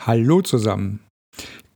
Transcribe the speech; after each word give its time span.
Hallo 0.00 0.42
zusammen. 0.42 1.00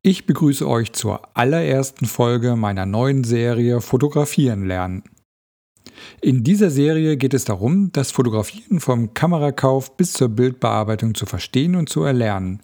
Ich 0.02 0.26
begrüße 0.26 0.68
euch 0.68 0.92
zur 0.92 1.22
allerersten 1.35 2.06
Folge 2.06 2.56
meiner 2.56 2.87
neuen 2.87 3.25
Serie 3.25 3.81
Fotografieren 3.81 4.67
lernen. 4.67 5.03
In 6.21 6.45
dieser 6.45 6.71
Serie 6.71 7.17
geht 7.17 7.35
es 7.35 7.45
darum, 7.45 7.91
das 7.93 8.11
Fotografieren 8.11 8.81
vom 8.81 9.15
Kamerakauf 9.15 9.96
bis 9.96 10.12
zur 10.12 10.29
Bildbearbeitung 10.29 11.15
zu 11.15 11.27
verstehen 11.27 11.75
und 11.75 11.89
zu 11.89 12.03
erlernen. 12.03 12.61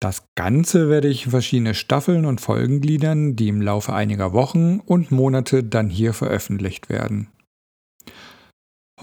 Das 0.00 0.22
Ganze 0.36 0.88
werde 0.88 1.08
ich 1.08 1.24
in 1.24 1.30
verschiedene 1.32 1.74
Staffeln 1.74 2.24
und 2.24 2.40
Folgen 2.40 2.80
gliedern, 2.80 3.34
die 3.34 3.48
im 3.48 3.60
Laufe 3.60 3.92
einiger 3.92 4.32
Wochen 4.32 4.78
und 4.78 5.10
Monate 5.10 5.64
dann 5.64 5.90
hier 5.90 6.12
veröffentlicht 6.12 6.88
werden. 6.88 7.28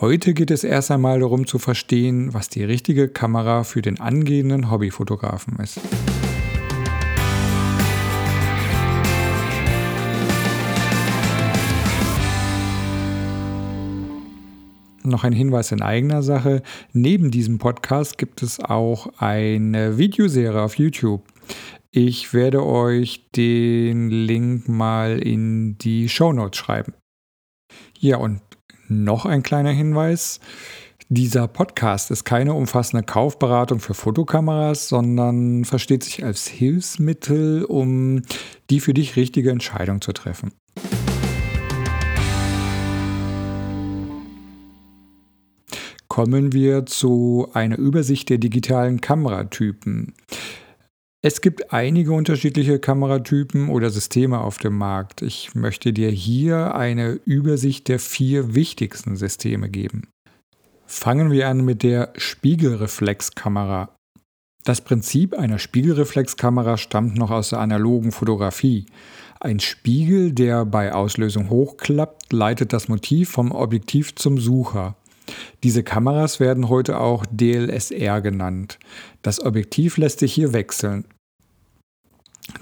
Heute 0.02 0.34
geht 0.34 0.52
es 0.52 0.66
erst 0.66 0.92
einmal 0.92 1.22
darum 1.22 1.48
zu 1.48 1.58
verstehen, 1.58 2.34
was 2.34 2.50
die 2.50 2.66
richtige 2.66 3.08
Kamera 3.08 3.64
für 3.64 3.82
den 3.82 4.02
angehenden 4.02 4.70
Hobbyfotografen 4.70 5.58
ist. 5.60 5.80
Noch 15.04 15.24
ein 15.24 15.32
Hinweis 15.32 15.72
in 15.72 15.82
eigener 15.82 16.24
Sache. 16.24 16.62
Neben 16.92 17.32
diesem 17.32 17.58
Podcast 17.58 18.18
gibt 18.18 18.44
es 18.44 18.60
auch 18.60 19.08
eine 19.20 19.98
Videoserie 19.98 20.62
auf 20.62 20.78
YouTube. 20.78 21.24
Ich 21.92 22.34
werde 22.34 22.66
euch 22.66 23.30
den 23.34 24.10
Link 24.10 24.68
mal 24.68 25.20
in 25.20 25.78
die 25.78 26.10
Show 26.10 26.34
Notes 26.34 26.60
schreiben. 26.60 26.94
Ja, 27.98 28.18
und 28.18 28.42
noch 28.88 29.26
ein 29.26 29.44
kleiner 29.44 29.72
Hinweis. 29.72 30.40
Dieser 31.10 31.48
Podcast 31.48 32.10
ist 32.10 32.24
keine 32.24 32.54
umfassende 32.54 33.04
Kaufberatung 33.04 33.80
für 33.80 33.94
Fotokameras, 33.94 34.90
sondern 34.90 35.64
versteht 35.64 36.04
sich 36.04 36.24
als 36.24 36.48
Hilfsmittel, 36.48 37.64
um 37.64 38.24
die 38.72 38.80
für 38.80 38.96
dich 38.96 39.16
richtige 39.16 39.52
Entscheidung 39.52 40.02
zu 40.02 40.14
treffen. 40.14 40.52
Kommen 46.08 46.54
wir 46.54 46.86
zu 46.86 47.50
einer 47.54 47.78
Übersicht 47.78 48.30
der 48.30 48.38
digitalen 48.38 49.02
Kameratypen. 49.02 50.14
Es 51.28 51.42
gibt 51.42 51.74
einige 51.74 52.12
unterschiedliche 52.12 52.78
Kameratypen 52.78 53.70
oder 53.70 53.90
Systeme 53.90 54.42
auf 54.42 54.60
dem 54.60 54.78
Markt. 54.78 55.24
Ich 55.24 55.56
möchte 55.56 55.92
dir 55.92 56.12
hier 56.12 56.76
eine 56.76 57.14
Übersicht 57.26 57.88
der 57.88 57.98
vier 57.98 58.54
wichtigsten 58.54 59.16
Systeme 59.16 59.68
geben. 59.68 60.04
Fangen 60.86 61.32
wir 61.32 61.50
an 61.50 61.66
mit 61.66 61.82
der 61.82 62.14
Spiegelreflexkamera. 62.16 63.90
Das 64.66 64.82
Prinzip 64.82 65.34
einer 65.34 65.58
Spiegelreflexkamera 65.58 66.78
stammt 66.78 67.18
noch 67.18 67.32
aus 67.32 67.50
der 67.50 67.60
analogen 67.60 68.12
Fotografie. 68.12 68.86
Ein 69.40 69.60
Spiegel, 69.60 70.32
der 70.32 70.64
bei 70.64 70.94
Auslösung 70.94 71.50
hochklappt, 71.50 72.34
leitet 72.34 72.72
das 72.72 72.88
Motiv 72.88 73.32
vom 73.32 73.52
Objektiv 73.52 74.14
zum 74.14 74.38
Sucher. 74.38 74.96
Diese 75.64 75.82
Kameras 75.82 76.40
werden 76.40 76.70
heute 76.70 77.00
auch 77.00 77.26
DLSR 77.32 78.22
genannt. 78.22 78.78
Das 79.24 79.44
Objektiv 79.44 79.98
lässt 79.98 80.20
sich 80.20 80.32
hier 80.32 80.54
wechseln. 80.54 81.06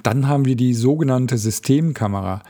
Dann 0.03 0.28
haben 0.28 0.45
wir 0.45 0.56
die 0.56 0.73
sogenannte 0.73 1.38
Systemkamera. 1.38 2.42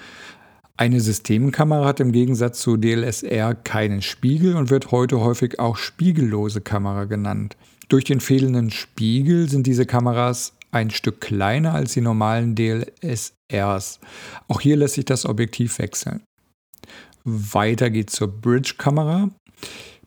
Eine 0.76 1.02
Systemkamera 1.02 1.86
hat 1.86 2.00
im 2.00 2.12
Gegensatz 2.12 2.60
zu 2.60 2.78
DLSR 2.78 3.54
keinen 3.54 4.02
Spiegel 4.02 4.56
und 4.56 4.70
wird 4.70 4.92
heute 4.92 5.20
häufig 5.20 5.60
auch 5.60 5.78
spiegellose 5.78 6.62
Kamera 6.62 7.06
genannt. 7.06 7.58
Durch 7.90 8.06
den 8.06 8.20
fehlenden 8.20 8.72
Spiegel 8.72 9.50
sind 9.50 9.68
diese 9.68 9.86
Kameras 9.86 10.54
ein 10.72 10.90
Stück 10.90 11.22
kleiner 11.22 11.74
als 11.74 11.94
die 11.94 12.02
normalen 12.02 12.56
DLSRs. 12.56 14.00
Auch 14.48 14.62
hier 14.62 14.78
lässt 14.78 14.96
sich 14.96 15.06
das 15.06 15.26
Objektiv 15.26 15.78
wechseln. 15.78 16.24
Weiter 17.24 17.90
geht's 17.90 18.14
zur 18.14 18.28
Bridge-Kamera. 18.30 19.30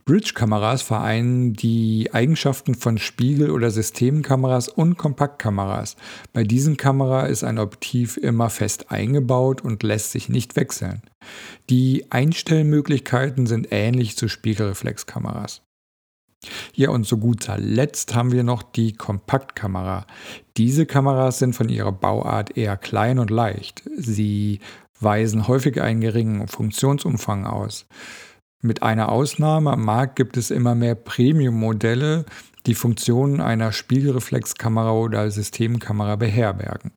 Bridge-Kameras 0.07 0.83
vereinen 0.83 1.55
die 1.55 2.11
Eigenschaften 2.13 2.77
von 2.77 2.97
Spiegel- 2.97 3.51
oder 3.51 3.73
Systemkameras 3.73 4.69
und 4.69 4.97
Kompaktkameras. 4.97 5.97
Bei 6.33 6.45
diesen 6.45 6.77
Kameras 6.77 7.29
ist 7.29 7.43
ein 7.43 7.59
Objektiv 7.59 8.17
immer 8.17 8.49
fest 8.49 8.93
eingebaut 8.93 9.63
und 9.63 9.83
lässt 9.83 10.13
sich 10.13 10.29
nicht 10.29 10.55
wechseln. 10.55 11.03
Die 11.71 12.07
Einstellmöglichkeiten 12.11 13.49
sind 13.49 13.67
ähnlich 13.73 14.17
zu 14.17 14.29
Spiegelreflexkameras. 14.29 15.63
Ja, 16.73 16.91
und 16.91 17.05
zu 17.05 17.19
guter 17.19 17.59
Letzt 17.59 18.15
haben 18.15 18.31
wir 18.31 18.45
noch 18.45 18.63
die 18.63 18.93
Kompaktkamera. 18.93 20.07
Diese 20.57 20.87
Kameras 20.87 21.41
sind 21.41 21.57
von 21.57 21.69
ihrer 21.69 21.91
Bauart 21.91 22.57
eher 22.57 22.77
klein 22.77 23.19
und 23.19 23.31
leicht. 23.31 23.83
Sie 23.97 24.61
weisen 25.01 25.49
häufig 25.49 25.81
einen 25.81 26.01
geringen 26.01 26.47
Funktionsumfang 26.47 27.45
aus. 27.45 27.87
Mit 28.63 28.83
einer 28.83 29.11
Ausnahme 29.11 29.73
am 29.73 29.85
Markt 29.85 30.17
gibt 30.17 30.37
es 30.37 30.51
immer 30.51 30.75
mehr 30.75 30.95
Premium-Modelle, 30.95 32.25
die 32.67 32.75
Funktionen 32.75 33.41
einer 33.41 33.73
Spiegelreflexkamera 33.73 34.93
oder 34.93 35.31
Systemkamera 35.31 36.17
beherbergen. 36.17 36.93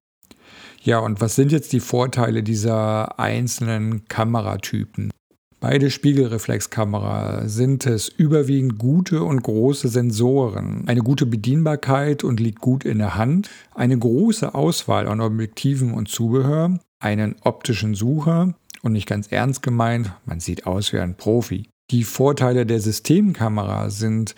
Ja, 0.81 1.00
und 1.00 1.22
was 1.22 1.36
sind 1.36 1.52
jetzt 1.52 1.74
die 1.74 1.81
Vorteile 1.81 2.42
dieser 2.42 3.20
einzelnen 3.20 4.06
Kameratypen? 4.08 5.12
Beide 5.59 5.92
Spiegelreflexkamera 5.92 7.50
sind 7.50 7.86
es 7.86 8.08
überwiegend 8.08 8.80
gute 8.80 9.24
und 9.24 9.44
große 9.44 9.90
Sensoren, 9.90 10.86
eine 10.88 11.02
gute 11.02 11.26
Bedienbarkeit 11.26 12.24
und 12.24 12.40
liegt 12.40 12.62
gut 12.62 12.86
in 12.86 13.00
der 13.00 13.16
Hand, 13.16 13.50
eine 13.76 13.97
große 14.00 14.56
Auswahl 14.56 15.09
an 15.09 15.20
Objektiven 15.20 15.94
und 15.94 16.08
Zubehör, 16.08 16.80
einen 17.02 17.36
optischen 17.44 17.94
Sucher, 17.94 18.56
und 18.81 18.94
nicht 18.94 19.07
ganz 19.07 19.28
ernst 19.31 19.62
gemeint, 19.62 20.12
man 20.25 20.40
sieht 20.40 20.66
aus 20.66 20.94
wie 20.94 21.00
ein 21.00 21.16
Profi. 21.16 21.69
Die 21.91 22.03
Vorteile 22.03 22.66
der 22.66 22.79
Systemkamera 22.79 23.90
sind 23.90 24.35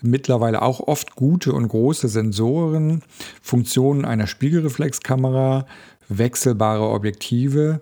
mittlerweile 0.00 0.62
auch 0.62 0.80
oft 0.80 1.16
gute 1.16 1.52
und 1.52 1.68
große 1.68 2.08
Sensoren, 2.08 3.02
Funktionen 3.42 4.04
einer 4.04 4.26
Spiegelreflexkamera, 4.26 5.66
wechselbare 6.08 6.88
Objektive 6.88 7.80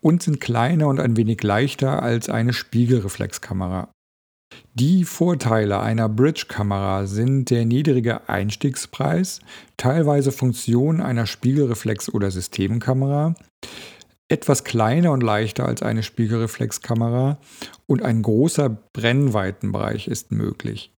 und 0.00 0.22
sind 0.22 0.40
kleiner 0.40 0.88
und 0.88 1.00
ein 1.00 1.16
wenig 1.16 1.42
leichter 1.42 2.02
als 2.02 2.28
eine 2.28 2.52
Spiegelreflexkamera. 2.52 3.88
Die 4.74 5.04
Vorteile 5.04 5.80
einer 5.80 6.08
Bridge-Kamera 6.08 7.06
sind 7.06 7.50
der 7.50 7.64
niedrige 7.64 8.28
Einstiegspreis, 8.28 9.40
teilweise 9.76 10.32
Funktion 10.32 11.00
einer 11.00 11.26
Spiegelreflex- 11.26 12.10
oder 12.10 12.30
Systemkamera, 12.30 13.34
etwas 14.28 14.64
kleiner 14.64 15.12
und 15.12 15.22
leichter 15.22 15.66
als 15.66 15.82
eine 15.82 16.02
Spiegelreflexkamera 16.02 17.38
und 17.86 18.02
ein 18.02 18.22
großer 18.22 18.68
Brennweitenbereich 18.68 20.06
ist 20.06 20.32
möglich. 20.32 20.92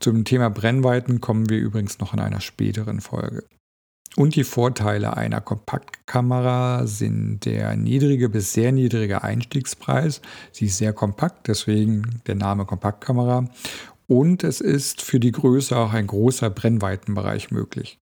Zum 0.00 0.24
Thema 0.24 0.50
Brennweiten 0.50 1.20
kommen 1.20 1.48
wir 1.48 1.58
übrigens 1.58 1.98
noch 1.98 2.12
in 2.12 2.20
einer 2.20 2.40
späteren 2.40 3.00
Folge. 3.00 3.44
Und 4.14 4.34
die 4.34 4.44
Vorteile 4.44 5.16
einer 5.16 5.40
Kompaktkamera 5.40 6.86
sind 6.86 7.46
der 7.46 7.76
niedrige 7.76 8.28
bis 8.28 8.52
sehr 8.52 8.70
niedrige 8.70 9.22
Einstiegspreis. 9.22 10.20
Sie 10.50 10.66
ist 10.66 10.76
sehr 10.76 10.92
kompakt, 10.92 11.48
deswegen 11.48 12.20
der 12.26 12.34
Name 12.34 12.66
Kompaktkamera. 12.66 13.46
Und 14.08 14.44
es 14.44 14.60
ist 14.60 15.00
für 15.00 15.18
die 15.18 15.32
Größe 15.32 15.74
auch 15.76 15.94
ein 15.94 16.06
großer 16.06 16.50
Brennweitenbereich 16.50 17.50
möglich. 17.50 18.01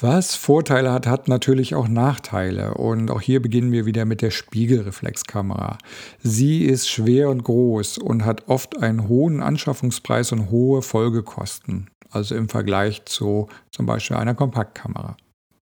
Was 0.00 0.34
Vorteile 0.34 0.92
hat, 0.92 1.06
hat 1.06 1.26
natürlich 1.28 1.74
auch 1.74 1.88
Nachteile. 1.88 2.74
Und 2.74 3.10
auch 3.10 3.20
hier 3.20 3.40
beginnen 3.40 3.72
wir 3.72 3.86
wieder 3.86 4.04
mit 4.04 4.20
der 4.20 4.30
Spiegelreflexkamera. 4.30 5.78
Sie 6.22 6.64
ist 6.64 6.88
schwer 6.88 7.30
und 7.30 7.44
groß 7.44 7.98
und 7.98 8.24
hat 8.24 8.48
oft 8.48 8.78
einen 8.82 9.08
hohen 9.08 9.42
Anschaffungspreis 9.42 10.32
und 10.32 10.50
hohe 10.50 10.82
Folgekosten. 10.82 11.88
Also 12.10 12.34
im 12.34 12.48
Vergleich 12.48 13.04
zu 13.06 13.48
zum 13.70 13.86
Beispiel 13.86 14.16
einer 14.16 14.34
Kompaktkamera. 14.34 15.16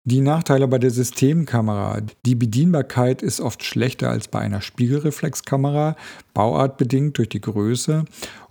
Die 0.06 0.20
Nachteile 0.20 0.68
bei 0.68 0.78
der 0.78 0.90
Systemkamera. 0.90 2.02
Die 2.26 2.34
Bedienbarkeit 2.34 3.22
ist 3.22 3.40
oft 3.40 3.64
schlechter 3.64 4.10
als 4.10 4.28
bei 4.28 4.38
einer 4.40 4.60
Spiegelreflexkamera, 4.60 5.96
bauartbedingt 6.34 7.16
durch 7.16 7.30
die 7.30 7.40
Größe. 7.40 8.04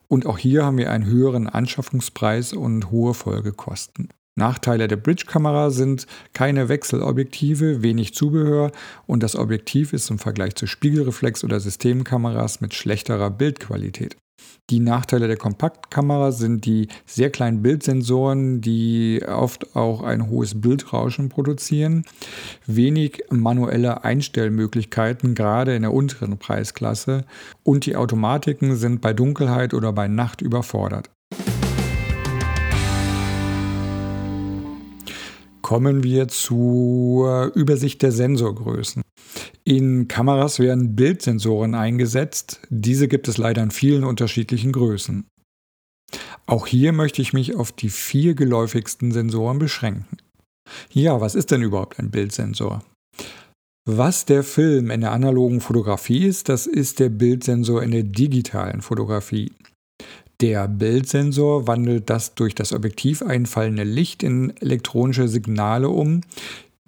Und 0.07 0.25
auch 0.25 0.39
hier 0.39 0.65
haben 0.65 0.79
wir 0.79 0.91
einen 0.91 1.05
höheren 1.05 1.47
Anschaffungspreis 1.47 2.53
und 2.53 2.89
hohe 2.89 3.13
Folgekosten. 3.13 4.09
Nachteile 4.35 4.87
der 4.87 4.95
Bridge-Kamera 4.97 5.69
sind 5.69 6.07
keine 6.33 6.67
Wechselobjektive, 6.67 7.83
wenig 7.83 8.15
Zubehör 8.15 8.71
und 9.05 9.21
das 9.21 9.35
Objektiv 9.35 9.93
ist 9.93 10.09
im 10.09 10.17
Vergleich 10.17 10.55
zu 10.55 10.65
Spiegelreflex- 10.65 11.43
oder 11.45 11.59
Systemkameras 11.59 12.59
mit 12.59 12.73
schlechterer 12.73 13.29
Bildqualität. 13.29 14.17
Die 14.69 14.79
Nachteile 14.79 15.27
der 15.27 15.37
Kompaktkamera 15.37 16.31
sind 16.31 16.65
die 16.65 16.87
sehr 17.05 17.29
kleinen 17.29 17.61
Bildsensoren, 17.61 18.61
die 18.61 19.21
oft 19.27 19.75
auch 19.75 20.01
ein 20.01 20.29
hohes 20.29 20.59
Bildrauschen 20.59 21.29
produzieren, 21.29 22.05
wenig 22.65 23.23
manuelle 23.29 24.03
Einstellmöglichkeiten, 24.03 25.35
gerade 25.35 25.75
in 25.75 25.83
der 25.83 25.93
unteren 25.93 26.37
Preisklasse, 26.37 27.25
und 27.63 27.85
die 27.85 27.95
Automatiken 27.95 28.75
sind 28.75 29.01
bei 29.01 29.13
Dunkelheit 29.13 29.73
oder 29.73 29.93
bei 29.93 30.07
Nacht 30.07 30.41
überfordert. 30.41 31.09
Kommen 35.63 36.03
wir 36.03 36.27
zur 36.27 37.51
Übersicht 37.55 38.01
der 38.01 38.11
Sensorgrößen. 38.11 39.01
In 39.63 40.09
Kameras 40.09 40.59
werden 40.59 40.93
Bildsensoren 40.93 41.73
eingesetzt. 41.73 42.59
Diese 42.69 43.07
gibt 43.07 43.29
es 43.29 43.37
leider 43.37 43.63
in 43.63 43.71
vielen 43.71 44.03
unterschiedlichen 44.03 44.73
Größen. 44.73 45.25
Auch 46.45 46.67
hier 46.67 46.91
möchte 46.91 47.21
ich 47.21 47.31
mich 47.31 47.55
auf 47.55 47.71
die 47.71 47.89
vier 47.89 48.35
geläufigsten 48.35 49.13
Sensoren 49.13 49.57
beschränken. 49.57 50.17
Ja, 50.91 51.21
was 51.21 51.33
ist 51.33 51.49
denn 51.49 51.61
überhaupt 51.61 51.97
ein 51.97 52.11
Bildsensor? 52.11 52.83
Was 53.87 54.25
der 54.25 54.43
Film 54.43 54.91
in 54.91 54.99
der 54.99 55.13
analogen 55.13 55.61
Fotografie 55.61 56.25
ist, 56.25 56.49
das 56.49 56.67
ist 56.67 56.99
der 56.99 57.09
Bildsensor 57.09 57.81
in 57.83 57.91
der 57.91 58.03
digitalen 58.03 58.81
Fotografie. 58.81 59.53
Der 60.43 60.67
Bildsensor 60.67 61.67
wandelt 61.67 62.09
das 62.09 62.35
durch 62.35 62.53
das 62.53 62.73
Objektiv 62.73 63.21
einfallende 63.21 63.85
Licht 63.85 64.23
in 64.23 64.51
elektronische 64.57 65.29
Signale 65.29 65.87
um, 65.87 66.19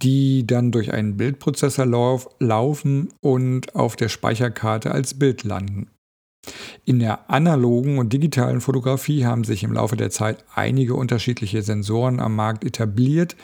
die 0.04 0.46
dann 0.46 0.74
durch 0.74 0.92
einen 0.92 1.16
Bildprozessor 1.16 1.86
lauf, 1.86 2.28
laufen 2.40 3.14
und 3.22 3.74
auf 3.74 3.96
der 3.96 4.10
Speicherkarte 4.10 4.92
als 4.92 5.14
Bild 5.14 5.46
landen. 5.46 5.88
In 6.84 7.00
der 7.00 7.30
analogen 7.32 7.98
und 7.98 8.12
digitalen 8.12 8.60
Fotografie 8.60 9.24
haben 9.24 9.46
sich 9.46 9.64
im 9.64 9.72
Laufe 9.72 9.96
der 9.96 10.10
Zeit 10.10 10.44
einige 10.54 10.96
unterschiedliche 10.96 11.62
Sensoren 11.62 12.20
am 12.20 12.36
Markt 12.36 12.66
etabliert, 12.66 13.38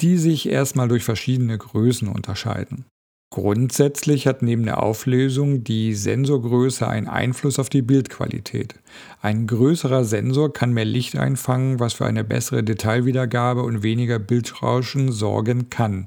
die 0.00 0.16
sich 0.16 0.48
erstmal 0.48 0.88
durch 0.88 1.04
verschiedene 1.04 1.56
Größen 1.56 2.08
unterscheiden. 2.08 2.86
Grundsätzlich 3.34 4.28
hat 4.28 4.42
neben 4.42 4.62
der 4.62 4.80
Auflösung 4.80 5.64
die 5.64 5.94
Sensorgröße 5.94 6.86
einen 6.86 7.08
Einfluss 7.08 7.58
auf 7.58 7.68
die 7.68 7.82
Bildqualität. 7.82 8.76
Ein 9.22 9.48
größerer 9.48 10.04
Sensor 10.04 10.52
kann 10.52 10.72
mehr 10.72 10.84
Licht 10.84 11.16
einfangen, 11.16 11.80
was 11.80 11.94
für 11.94 12.06
eine 12.06 12.22
bessere 12.22 12.62
Detailwiedergabe 12.62 13.64
und 13.64 13.82
weniger 13.82 14.20
Bildrauschen 14.20 15.10
sorgen 15.10 15.68
kann. 15.68 16.06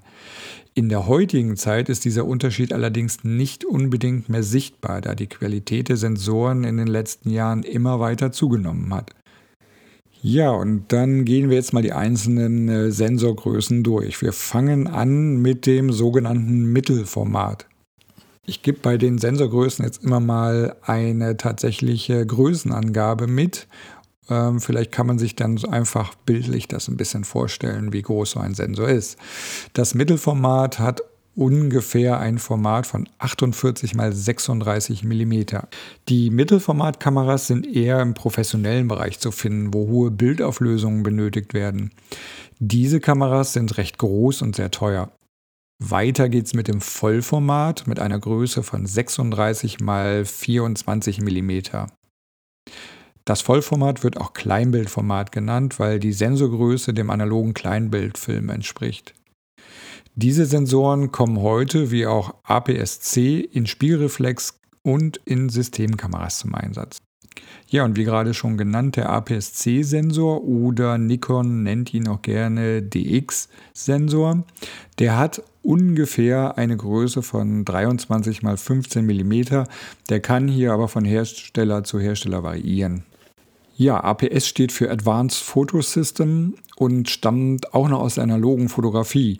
In 0.73 0.87
der 0.87 1.05
heutigen 1.05 1.57
Zeit 1.57 1.89
ist 1.89 2.05
dieser 2.05 2.23
Unterschied 2.23 2.71
allerdings 2.71 3.25
nicht 3.25 3.65
unbedingt 3.65 4.29
mehr 4.29 4.43
sichtbar, 4.43 5.01
da 5.01 5.13
die 5.13 5.27
Qualität 5.27 5.89
der 5.89 5.97
Sensoren 5.97 6.63
in 6.63 6.77
den 6.77 6.87
letzten 6.87 7.29
Jahren 7.29 7.63
immer 7.63 7.99
weiter 7.99 8.31
zugenommen 8.31 8.93
hat. 8.93 9.11
Ja, 10.21 10.51
und 10.51 10.91
dann 10.91 11.25
gehen 11.25 11.49
wir 11.49 11.57
jetzt 11.57 11.73
mal 11.73 11.83
die 11.83 11.93
einzelnen 11.93 12.67
äh, 12.69 12.91
Sensorgrößen 12.91 13.83
durch. 13.83 14.21
Wir 14.21 14.33
fangen 14.33 14.87
an 14.87 15.37
mit 15.37 15.65
dem 15.65 15.91
sogenannten 15.91 16.65
Mittelformat. 16.65 17.67
Ich 18.45 18.63
gebe 18.63 18.79
bei 18.79 18.97
den 18.97 19.17
Sensorgrößen 19.17 19.85
jetzt 19.85 20.03
immer 20.03 20.19
mal 20.19 20.75
eine 20.81 21.37
tatsächliche 21.37 22.25
Größenangabe 22.25 23.27
mit. 23.27 23.67
Ähm, 24.29 24.59
vielleicht 24.59 24.91
kann 24.91 25.07
man 25.07 25.19
sich 25.19 25.35
dann 25.35 25.57
so 25.57 25.67
einfach 25.67 26.15
bildlich 26.25 26.67
das 26.67 26.87
ein 26.87 26.97
bisschen 26.97 27.23
vorstellen, 27.23 27.93
wie 27.93 28.01
groß 28.01 28.31
so 28.31 28.39
ein 28.39 28.55
Sensor 28.55 28.89
ist. 28.89 29.17
Das 29.73 29.95
Mittelformat 29.95 30.79
hat 30.79 31.01
ungefähr 31.37 32.19
ein 32.19 32.39
Format 32.39 32.87
von 32.87 33.07
48 33.19 33.93
x 33.93 34.25
36 34.25 35.03
mm. 35.03 35.33
Die 36.09 36.31
Mittelformatkameras 36.31 37.47
sind 37.47 37.67
eher 37.67 38.01
im 38.01 38.15
professionellen 38.15 38.87
Bereich 38.87 39.19
zu 39.19 39.31
finden, 39.31 39.73
wo 39.73 39.87
hohe 39.87 40.11
Bildauflösungen 40.11 41.03
benötigt 41.03 41.53
werden. 41.53 41.91
Diese 42.59 42.99
Kameras 42.99 43.53
sind 43.53 43.77
recht 43.77 43.99
groß 43.99 44.41
und 44.41 44.55
sehr 44.55 44.71
teuer. 44.71 45.11
Weiter 45.79 46.27
geht 46.27 46.47
es 46.47 46.55
mit 46.55 46.67
dem 46.67 46.81
Vollformat 46.81 47.85
mit 47.85 47.99
einer 47.99 48.19
Größe 48.19 48.63
von 48.63 48.87
36 48.87 49.77
x 49.79 50.31
24 50.31 51.21
mm. 51.21 51.51
Das 53.25 53.41
Vollformat 53.41 54.03
wird 54.03 54.17
auch 54.17 54.33
Kleinbildformat 54.33 55.31
genannt, 55.31 55.79
weil 55.79 55.99
die 55.99 56.13
Sensorgröße 56.13 56.95
dem 56.95 57.11
analogen 57.11 57.53
Kleinbildfilm 57.53 58.49
entspricht. 58.49 59.13
Diese 60.19 60.47
Sensoren 60.47 61.11
kommen 61.11 61.43
heute 61.43 61.91
wie 61.91 62.07
auch 62.07 62.33
APS-C 62.41 63.39
in 63.39 63.67
Spielreflex 63.67 64.59
und 64.81 65.17
in 65.25 65.49
Systemkameras 65.49 66.39
zum 66.39 66.55
Einsatz. 66.55 66.97
Ja, 67.67 67.85
und 67.85 67.97
wie 67.97 68.03
gerade 68.03 68.33
schon 68.33 68.57
genannt, 68.57 68.95
der 68.95 69.11
APS-C-Sensor 69.11 70.43
oder 70.43 70.97
Nikon 70.97 71.61
nennt 71.61 71.93
ihn 71.93 72.07
auch 72.07 72.23
gerne 72.23 72.81
DX-Sensor, 72.81 74.43
der 74.97 75.19
hat 75.19 75.43
ungefähr 75.61 76.57
eine 76.57 76.77
Größe 76.77 77.21
von 77.21 77.63
23 77.63 78.41
x 78.41 78.63
15 78.63 79.05
mm. 79.05 79.65
Der 80.09 80.19
kann 80.19 80.47
hier 80.47 80.73
aber 80.73 80.87
von 80.87 81.05
Hersteller 81.05 81.83
zu 81.83 81.99
Hersteller 81.99 82.41
variieren. 82.41 83.03
Ja, 83.79 84.03
APS 84.03 84.47
steht 84.47 84.71
für 84.71 84.89
Advanced 84.89 85.43
Photo 85.43 85.81
System 85.81 86.55
und 86.77 87.11
stammt 87.11 87.75
auch 87.75 87.87
noch 87.87 87.99
aus 87.99 88.15
der 88.15 88.23
analogen 88.23 88.69
Fotografie. 88.69 89.37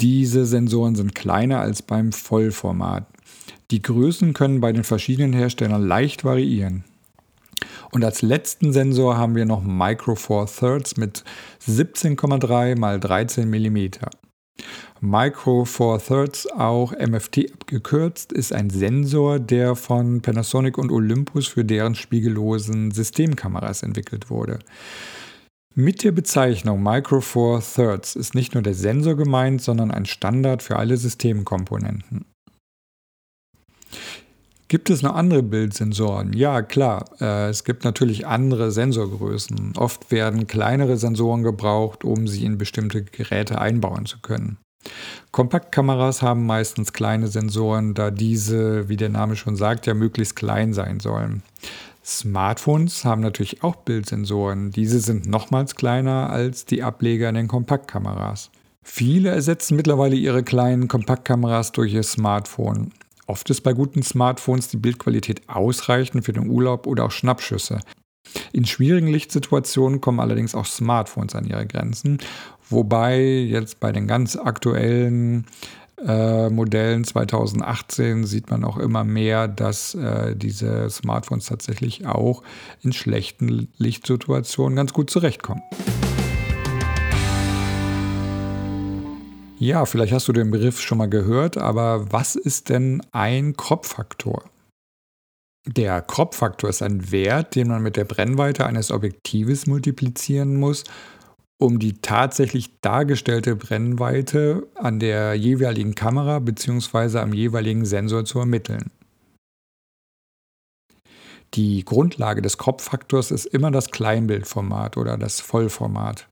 Diese 0.00 0.46
Sensoren 0.46 0.94
sind 0.94 1.16
kleiner 1.16 1.58
als 1.58 1.82
beim 1.82 2.12
Vollformat. 2.12 3.08
Die 3.72 3.82
Größen 3.82 4.32
können 4.32 4.60
bei 4.60 4.72
den 4.72 4.84
verschiedenen 4.84 5.32
Herstellern 5.32 5.84
leicht 5.84 6.24
variieren. 6.24 6.84
Und 7.90 8.04
als 8.04 8.22
letzten 8.22 8.72
Sensor 8.72 9.16
haben 9.16 9.34
wir 9.34 9.44
noch 9.44 9.64
Micro 9.64 10.14
Four 10.14 10.46
Thirds 10.46 10.96
mit 10.98 11.24
17,3 11.66 12.94
x 12.94 13.00
13 13.00 13.50
mm. 13.50 13.90
Micro 15.00 15.64
Four 15.64 15.98
Thirds, 15.98 16.48
auch 16.48 16.92
MFT 16.92 17.52
abgekürzt, 17.52 18.32
ist 18.32 18.52
ein 18.52 18.70
Sensor, 18.70 19.40
der 19.40 19.74
von 19.74 20.22
Panasonic 20.22 20.78
und 20.78 20.92
Olympus 20.92 21.48
für 21.48 21.64
deren 21.64 21.96
spiegellosen 21.96 22.92
Systemkameras 22.92 23.82
entwickelt 23.82 24.30
wurde. 24.30 24.60
Mit 25.74 26.02
der 26.02 26.12
Bezeichnung 26.12 26.82
Micro 26.82 27.20
Four 27.20 27.60
Thirds 27.60 28.16
ist 28.16 28.34
nicht 28.34 28.54
nur 28.54 28.62
der 28.62 28.74
Sensor 28.74 29.16
gemeint, 29.16 29.62
sondern 29.62 29.90
ein 29.90 30.06
Standard 30.06 30.62
für 30.62 30.76
alle 30.76 30.96
Systemkomponenten. 30.96 32.24
Gibt 34.68 34.90
es 34.90 35.00
noch 35.00 35.14
andere 35.14 35.42
Bildsensoren? 35.42 36.34
Ja, 36.34 36.60
klar. 36.60 37.06
Äh, 37.20 37.48
es 37.48 37.64
gibt 37.64 37.84
natürlich 37.84 38.26
andere 38.26 38.70
Sensorgrößen. 38.70 39.72
Oft 39.76 40.10
werden 40.10 40.46
kleinere 40.46 40.98
Sensoren 40.98 41.42
gebraucht, 41.42 42.04
um 42.04 42.28
sie 42.28 42.44
in 42.44 42.58
bestimmte 42.58 43.02
Geräte 43.02 43.58
einbauen 43.58 44.04
zu 44.04 44.18
können. 44.20 44.58
Kompaktkameras 45.32 46.22
haben 46.22 46.44
meistens 46.44 46.92
kleine 46.92 47.28
Sensoren, 47.28 47.94
da 47.94 48.10
diese, 48.10 48.88
wie 48.88 48.96
der 48.96 49.08
Name 49.08 49.36
schon 49.36 49.56
sagt, 49.56 49.86
ja 49.86 49.94
möglichst 49.94 50.36
klein 50.36 50.72
sein 50.74 51.00
sollen. 51.00 51.42
Smartphones 52.08 53.04
haben 53.04 53.20
natürlich 53.20 53.62
auch 53.62 53.76
Bildsensoren. 53.76 54.70
Diese 54.70 54.98
sind 54.98 55.26
nochmals 55.26 55.74
kleiner 55.74 56.30
als 56.30 56.64
die 56.64 56.82
Ableger 56.82 57.28
in 57.28 57.34
den 57.34 57.48
Kompaktkameras. 57.48 58.50
Viele 58.82 59.28
ersetzen 59.28 59.76
mittlerweile 59.76 60.16
ihre 60.16 60.42
kleinen 60.42 60.88
Kompaktkameras 60.88 61.72
durch 61.72 61.92
ihr 61.92 62.02
Smartphone. 62.02 62.92
Oft 63.26 63.50
ist 63.50 63.60
bei 63.60 63.74
guten 63.74 64.02
Smartphones 64.02 64.68
die 64.68 64.78
Bildqualität 64.78 65.46
ausreichend 65.50 66.24
für 66.24 66.32
den 66.32 66.48
Urlaub 66.48 66.86
oder 66.86 67.04
auch 67.04 67.10
Schnappschüsse. 67.10 67.80
In 68.54 68.64
schwierigen 68.64 69.08
Lichtsituationen 69.08 70.00
kommen 70.00 70.20
allerdings 70.20 70.54
auch 70.54 70.64
Smartphones 70.64 71.34
an 71.34 71.46
ihre 71.46 71.66
Grenzen, 71.66 72.18
wobei 72.70 73.20
jetzt 73.20 73.80
bei 73.80 73.92
den 73.92 74.06
ganz 74.06 74.36
aktuellen 74.36 75.44
äh, 76.06 76.48
Modellen 76.50 77.04
2018 77.04 78.24
sieht 78.24 78.50
man 78.50 78.64
auch 78.64 78.76
immer 78.78 79.04
mehr, 79.04 79.48
dass 79.48 79.94
äh, 79.94 80.36
diese 80.36 80.88
Smartphones 80.90 81.46
tatsächlich 81.46 82.06
auch 82.06 82.42
in 82.82 82.92
schlechten 82.92 83.68
Lichtsituationen 83.78 84.76
ganz 84.76 84.92
gut 84.92 85.10
zurechtkommen. 85.10 85.62
Ja, 89.58 89.86
vielleicht 89.86 90.12
hast 90.12 90.28
du 90.28 90.32
den 90.32 90.52
Begriff 90.52 90.80
schon 90.80 90.98
mal 90.98 91.08
gehört, 91.08 91.58
aber 91.58 92.12
was 92.12 92.36
ist 92.36 92.68
denn 92.68 93.02
ein 93.10 93.56
Kropffaktor? 93.56 94.44
Der 95.66 96.00
Kropffaktor 96.00 96.70
ist 96.70 96.80
ein 96.80 97.10
Wert, 97.10 97.56
den 97.56 97.66
man 97.66 97.82
mit 97.82 97.96
der 97.96 98.04
Brennweite 98.04 98.64
eines 98.64 98.92
Objektives 98.92 99.66
multiplizieren 99.66 100.56
muss, 100.56 100.84
um 101.58 101.78
die 101.80 102.00
tatsächlich 102.00 102.80
dargestellte 102.80 103.56
Brennweite 103.56 104.66
an 104.76 105.00
der 105.00 105.34
jeweiligen 105.34 105.94
Kamera 105.94 106.38
bzw. 106.38 107.18
am 107.18 107.32
jeweiligen 107.32 107.84
Sensor 107.84 108.24
zu 108.24 108.38
ermitteln. 108.38 108.90
Die 111.54 111.84
Grundlage 111.84 112.42
des 112.42 112.58
Kropffaktors 112.58 113.30
ist 113.30 113.46
immer 113.46 113.70
das 113.70 113.90
Kleinbildformat 113.90 114.96
oder 114.96 115.16
das 115.16 115.40
Vollformat. 115.40 116.28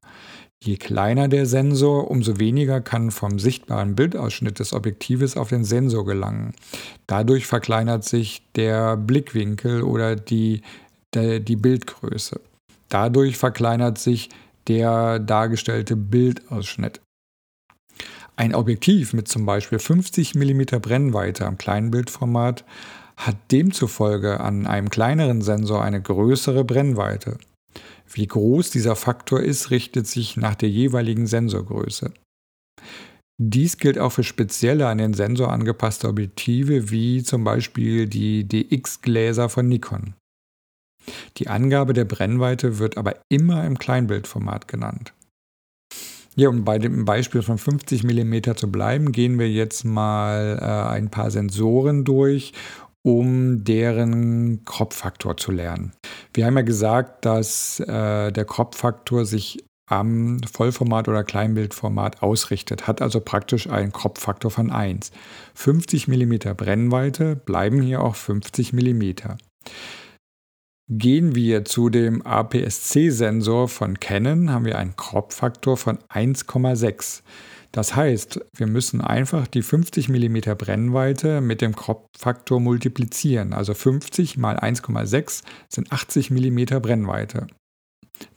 Je 0.62 0.76
kleiner 0.76 1.28
der 1.28 1.46
Sensor, 1.46 2.10
umso 2.10 2.38
weniger 2.38 2.80
kann 2.80 3.10
vom 3.10 3.38
sichtbaren 3.38 3.94
Bildausschnitt 3.94 4.58
des 4.58 4.72
Objektives 4.72 5.36
auf 5.36 5.48
den 5.48 5.64
Sensor 5.64 6.04
gelangen. 6.04 6.54
Dadurch 7.06 7.46
verkleinert 7.46 8.04
sich 8.04 8.42
der 8.56 8.96
Blickwinkel 8.96 9.82
oder 9.82 10.16
die, 10.16 10.62
die 11.14 11.56
Bildgröße. 11.56 12.40
Dadurch 12.88 13.36
verkleinert 13.36 13.98
sich 13.98 14.28
der 14.68 15.18
dargestellte 15.18 15.96
Bildausschnitt. 15.96 17.00
Ein 18.36 18.54
Objektiv 18.54 19.14
mit 19.14 19.28
zum 19.28 19.46
Beispiel 19.46 19.78
50 19.78 20.34
mm 20.34 20.62
Brennweite 20.82 21.46
am 21.46 21.56
Kleinbildformat 21.56 22.64
hat 23.16 23.36
demzufolge 23.50 24.40
an 24.40 24.66
einem 24.66 24.90
kleineren 24.90 25.40
Sensor 25.40 25.82
eine 25.82 26.02
größere 26.02 26.64
Brennweite. 26.64 27.38
Wie 28.12 28.26
groß 28.26 28.70
dieser 28.70 28.94
Faktor 28.94 29.40
ist, 29.40 29.70
richtet 29.70 30.06
sich 30.06 30.36
nach 30.36 30.54
der 30.54 30.68
jeweiligen 30.68 31.26
Sensorgröße. 31.26 32.12
Dies 33.38 33.78
gilt 33.78 33.98
auch 33.98 34.12
für 34.12 34.24
spezielle 34.24 34.86
an 34.86 34.98
den 34.98 35.14
Sensor 35.14 35.52
angepasste 35.52 36.08
Objektive 36.08 36.90
wie 36.90 37.22
zum 37.22 37.44
Beispiel 37.44 38.06
die 38.06 38.44
DX-Gläser 38.46 39.48
von 39.48 39.68
Nikon. 39.68 40.14
Die 41.38 41.48
Angabe 41.48 41.92
der 41.92 42.04
Brennweite 42.04 42.78
wird 42.78 42.96
aber 42.96 43.16
immer 43.28 43.64
im 43.64 43.78
Kleinbildformat 43.78 44.68
genannt. 44.68 45.12
Ja, 46.38 46.50
um 46.50 46.64
bei 46.64 46.78
dem 46.78 47.06
Beispiel 47.06 47.40
von 47.40 47.56
50 47.56 48.04
mm 48.04 48.56
zu 48.56 48.70
bleiben, 48.70 49.10
gehen 49.10 49.38
wir 49.38 49.50
jetzt 49.50 49.84
mal 49.84 50.58
äh, 50.60 50.92
ein 50.92 51.10
paar 51.10 51.30
Sensoren 51.30 52.04
durch, 52.04 52.52
um 53.02 53.64
deren 53.64 54.64
Kropffaktor 54.66 55.38
zu 55.38 55.50
lernen. 55.50 55.92
Wir 56.34 56.44
haben 56.44 56.56
ja 56.56 56.62
gesagt, 56.62 57.24
dass 57.24 57.80
äh, 57.80 58.32
der 58.32 58.44
Kropffaktor 58.44 59.24
sich 59.24 59.64
am 59.88 60.40
Vollformat 60.42 61.08
oder 61.08 61.24
Kleinbildformat 61.24 62.22
ausrichtet, 62.22 62.86
hat 62.86 63.00
also 63.00 63.20
praktisch 63.20 63.68
einen 63.68 63.92
Kropffaktor 63.92 64.50
von 64.50 64.70
1. 64.70 65.12
50 65.54 66.08
mm 66.08 66.54
Brennweite 66.56 67.36
bleiben 67.36 67.80
hier 67.80 68.02
auch 68.02 68.16
50 68.16 68.72
mm. 68.72 69.12
Gehen 70.88 71.34
wir 71.34 71.64
zu 71.64 71.88
dem 71.88 72.24
APS-C-Sensor 72.24 73.68
von 73.68 73.98
Canon, 73.98 74.50
haben 74.50 74.64
wir 74.64 74.78
einen 74.78 74.94
Kropffaktor 74.94 75.76
von 75.76 75.98
1,6. 76.08 77.22
Das 77.72 77.96
heißt, 77.96 78.40
wir 78.56 78.68
müssen 78.68 79.00
einfach 79.00 79.48
die 79.48 79.62
50 79.62 80.08
mm 80.08 80.38
Brennweite 80.56 81.40
mit 81.40 81.60
dem 81.60 81.74
Kropffaktor 81.74 82.60
multiplizieren. 82.60 83.52
Also 83.52 83.74
50 83.74 84.38
mal 84.38 84.58
1,6 84.58 85.42
sind 85.68 85.92
80 85.92 86.30
mm 86.30 86.80
Brennweite. 86.80 87.48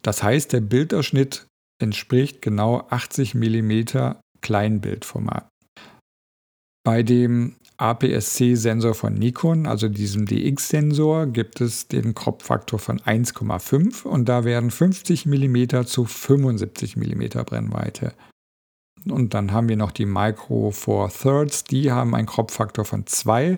Das 0.01 0.23
heißt, 0.23 0.51
der 0.51 0.61
Bildausschnitt 0.61 1.45
entspricht 1.79 2.41
genau 2.41 2.87
80 2.89 3.35
mm 3.35 3.83
Kleinbildformat. 4.41 5.47
Bei 6.83 7.03
dem 7.03 7.55
APS-C-Sensor 7.79 8.93
von 8.93 9.13
Nikon, 9.13 9.65
also 9.65 9.87
diesem 9.87 10.25
DX-Sensor, 10.25 11.27
gibt 11.27 11.61
es 11.61 11.87
den 11.87 12.13
Kropffaktor 12.13 12.77
von 12.77 12.99
1,5 12.99 14.03
und 14.03 14.27
da 14.27 14.43
werden 14.43 14.69
50 14.69 15.25
mm 15.25 15.85
zu 15.85 16.05
75 16.05 16.97
mm 16.97 17.43
Brennweite. 17.45 18.13
Und 19.07 19.33
dann 19.33 19.53
haben 19.53 19.69
wir 19.69 19.77
noch 19.77 19.91
die 19.91 20.05
Micro 20.05 20.71
Four 20.71 21.09
Thirds, 21.09 21.63
die 21.63 21.91
haben 21.91 22.15
einen 22.15 22.27
Kropffaktor 22.27 22.83
von 22.83 23.07
2. 23.07 23.57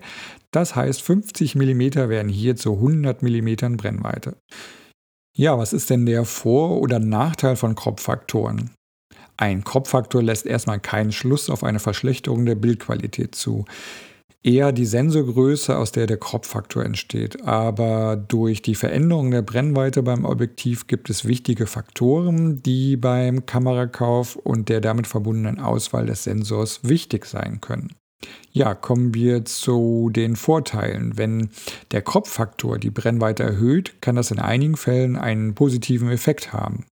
Das 0.51 0.75
heißt, 0.75 1.01
50 1.01 1.55
mm 1.55 1.79
werden 2.09 2.29
hier 2.29 2.55
zu 2.55 2.73
100 2.73 3.23
mm 3.23 3.75
Brennweite. 3.75 4.37
Ja, 5.35 5.57
was 5.57 5.73
ist 5.73 5.89
denn 5.89 6.05
der 6.05 6.25
Vor- 6.25 6.79
oder 6.79 6.99
Nachteil 6.99 7.55
von 7.55 7.73
Kropffaktoren? 7.73 8.71
Ein 9.37 9.63
Kropffaktor 9.63 10.21
lässt 10.21 10.45
erstmal 10.45 10.79
keinen 10.79 11.11
Schluss 11.11 11.49
auf 11.49 11.63
eine 11.63 11.79
Verschlechterung 11.79 12.45
der 12.45 12.53
Bildqualität 12.53 13.33
zu 13.33 13.65
eher 14.43 14.71
die 14.71 14.85
Sensorgröße, 14.85 15.77
aus 15.77 15.91
der 15.91 16.07
der 16.07 16.17
Kropffaktor 16.17 16.83
entsteht. 16.83 17.43
Aber 17.43 18.15
durch 18.15 18.61
die 18.61 18.75
Veränderung 18.75 19.31
der 19.31 19.41
Brennweite 19.41 20.03
beim 20.03 20.25
Objektiv 20.25 20.87
gibt 20.87 21.09
es 21.09 21.25
wichtige 21.25 21.67
Faktoren, 21.67 22.61
die 22.63 22.97
beim 22.97 23.45
Kamerakauf 23.45 24.35
und 24.35 24.69
der 24.69 24.81
damit 24.81 25.07
verbundenen 25.07 25.59
Auswahl 25.59 26.07
des 26.07 26.23
Sensors 26.23 26.79
wichtig 26.83 27.25
sein 27.25 27.61
können. 27.61 27.93
Ja, 28.51 28.75
kommen 28.75 29.13
wir 29.15 29.45
zu 29.45 30.11
den 30.11 30.35
Vorteilen. 30.35 31.17
Wenn 31.17 31.49
der 31.91 32.01
Kropffaktor 32.01 32.77
die 32.77 32.91
Brennweite 32.91 33.43
erhöht, 33.43 34.01
kann 34.01 34.15
das 34.15 34.29
in 34.29 34.39
einigen 34.39 34.77
Fällen 34.77 35.15
einen 35.15 35.55
positiven 35.55 36.09
Effekt 36.09 36.53
haben. 36.53 36.85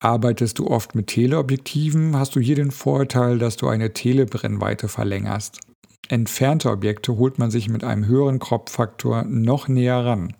Arbeitest 0.00 0.58
du 0.58 0.68
oft 0.68 0.94
mit 0.94 1.08
Teleobjektiven, 1.08 2.16
hast 2.16 2.36
du 2.36 2.40
hier 2.40 2.54
den 2.54 2.70
Vorteil, 2.70 3.38
dass 3.38 3.56
du 3.56 3.66
eine 3.66 3.92
Telebrennweite 3.92 4.88
verlängerst 4.88 5.67
entfernte 6.08 6.70
Objekte 6.70 7.16
holt 7.16 7.38
man 7.38 7.50
sich 7.50 7.68
mit 7.68 7.84
einem 7.84 8.06
höheren 8.06 8.38
Kropffaktor 8.38 9.24
noch 9.24 9.68
näher 9.68 10.04
ran. 10.04 10.34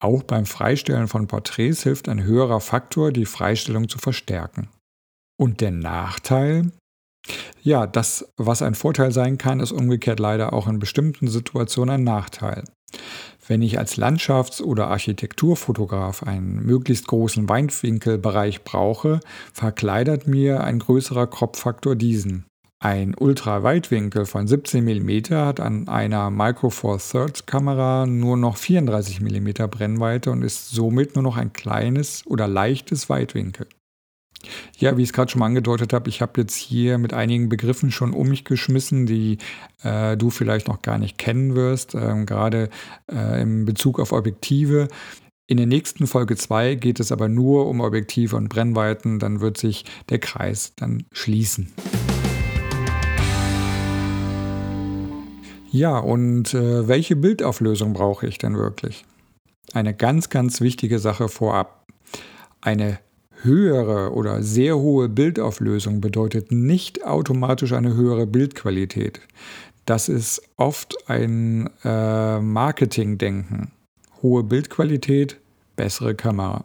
Auch 0.00 0.22
beim 0.22 0.46
Freistellen 0.46 1.08
von 1.08 1.26
Porträts 1.26 1.82
hilft 1.82 2.08
ein 2.08 2.22
höherer 2.22 2.60
Faktor, 2.60 3.12
die 3.12 3.26
Freistellung 3.26 3.88
zu 3.88 3.98
verstärken. 3.98 4.68
Und 5.36 5.60
der 5.60 5.72
Nachteil? 5.72 6.70
Ja, 7.62 7.86
das, 7.86 8.32
was 8.36 8.62
ein 8.62 8.74
Vorteil 8.74 9.12
sein 9.12 9.38
kann, 9.38 9.60
ist 9.60 9.72
umgekehrt 9.72 10.20
leider 10.20 10.52
auch 10.52 10.68
in 10.68 10.78
bestimmten 10.78 11.28
Situationen 11.28 11.96
ein 11.96 12.04
Nachteil. 12.04 12.64
Wenn 13.46 13.62
ich 13.62 13.78
als 13.78 13.96
Landschafts- 13.96 14.62
oder 14.62 14.88
Architekturfotograf 14.88 16.22
einen 16.22 16.64
möglichst 16.64 17.06
großen 17.06 17.48
Weitwinkelbereich 17.48 18.62
brauche, 18.62 19.20
verkleinert 19.52 20.26
mir 20.26 20.62
ein 20.64 20.78
größerer 20.78 21.26
Kropffaktor 21.26 21.96
diesen. 21.96 22.47
Ein 22.80 23.16
Ultraweitwinkel 23.18 24.24
von 24.24 24.46
17 24.46 24.84
mm 24.84 25.34
hat 25.34 25.58
an 25.58 25.88
einer 25.88 26.30
Micro 26.30 26.70
Four 26.70 26.98
Thirds 26.98 27.44
Kamera 27.44 28.06
nur 28.06 28.36
noch 28.36 28.56
34 28.56 29.20
mm 29.20 29.68
Brennweite 29.68 30.30
und 30.30 30.42
ist 30.42 30.70
somit 30.70 31.16
nur 31.16 31.24
noch 31.24 31.36
ein 31.36 31.52
kleines 31.52 32.24
oder 32.26 32.46
leichtes 32.46 33.08
Weitwinkel. 33.08 33.66
Ja, 34.76 34.96
wie 34.96 35.02
ich 35.02 35.08
es 35.08 35.12
gerade 35.12 35.28
schon 35.28 35.40
mal 35.40 35.46
angedeutet 35.46 35.92
habe, 35.92 36.08
ich 36.08 36.22
habe 36.22 36.40
jetzt 36.40 36.54
hier 36.54 36.98
mit 36.98 37.12
einigen 37.12 37.48
Begriffen 37.48 37.90
schon 37.90 38.12
um 38.12 38.28
mich 38.28 38.44
geschmissen, 38.44 39.06
die 39.06 39.38
äh, 39.82 40.16
du 40.16 40.30
vielleicht 40.30 40.68
noch 40.68 40.80
gar 40.80 40.98
nicht 40.98 41.18
kennen 41.18 41.56
wirst, 41.56 41.96
äh, 41.96 42.24
gerade 42.24 42.70
äh, 43.10 43.42
in 43.42 43.64
Bezug 43.64 43.98
auf 43.98 44.12
Objektive. 44.12 44.86
In 45.48 45.56
der 45.56 45.66
nächsten 45.66 46.06
Folge 46.06 46.36
2 46.36 46.76
geht 46.76 47.00
es 47.00 47.10
aber 47.10 47.28
nur 47.28 47.66
um 47.66 47.80
Objektive 47.80 48.36
und 48.36 48.48
Brennweiten, 48.48 49.18
dann 49.18 49.40
wird 49.40 49.58
sich 49.58 49.84
der 50.10 50.20
Kreis 50.20 50.74
dann 50.76 51.02
schließen. 51.10 51.72
Ja, 55.70 55.98
und 55.98 56.54
äh, 56.54 56.88
welche 56.88 57.16
Bildauflösung 57.16 57.92
brauche 57.92 58.26
ich 58.26 58.38
denn 58.38 58.56
wirklich? 58.56 59.04
Eine 59.72 59.94
ganz, 59.94 60.30
ganz 60.30 60.60
wichtige 60.60 60.98
Sache 60.98 61.28
vorab. 61.28 61.86
Eine 62.60 62.98
höhere 63.42 64.12
oder 64.14 64.42
sehr 64.42 64.78
hohe 64.78 65.08
Bildauflösung 65.08 66.00
bedeutet 66.00 66.50
nicht 66.50 67.04
automatisch 67.04 67.72
eine 67.72 67.94
höhere 67.94 68.26
Bildqualität. 68.26 69.20
Das 69.84 70.08
ist 70.08 70.42
oft 70.56 71.08
ein 71.08 71.70
äh, 71.84 72.40
Marketingdenken. 72.40 73.70
Hohe 74.22 74.42
Bildqualität, 74.42 75.38
bessere 75.76 76.14
Kamera. 76.14 76.64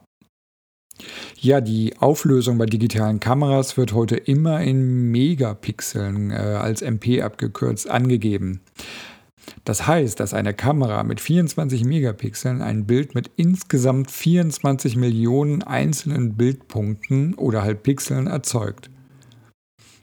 Ja, 1.40 1.60
die 1.60 1.98
Auflösung 1.98 2.58
bei 2.58 2.66
digitalen 2.66 3.20
Kameras 3.20 3.78
wird 3.78 3.94
heute 3.94 4.16
immer 4.16 4.62
in 4.62 5.12
Megapixeln 5.12 6.32
äh, 6.32 6.36
als 6.36 6.82
MP 6.82 7.22
abgekürzt 7.22 7.90
angegeben. 7.90 8.62
Das 9.66 9.88
heißt, 9.88 10.20
dass 10.20 10.34
eine 10.34 10.54
Kamera 10.54 11.04
mit 11.04 11.20
24 11.20 11.84
Megapixeln 11.84 12.62
ein 12.62 12.86
Bild 12.86 13.16
mit 13.16 13.32
insgesamt 13.36 14.10
24 14.10 14.96
Millionen 14.96 15.64
einzelnen 15.64 16.36
Bildpunkten 16.36 17.34
oder 17.36 17.64
halt 17.64 17.84
Pixeln 17.84 18.28
erzeugt. 18.28 18.90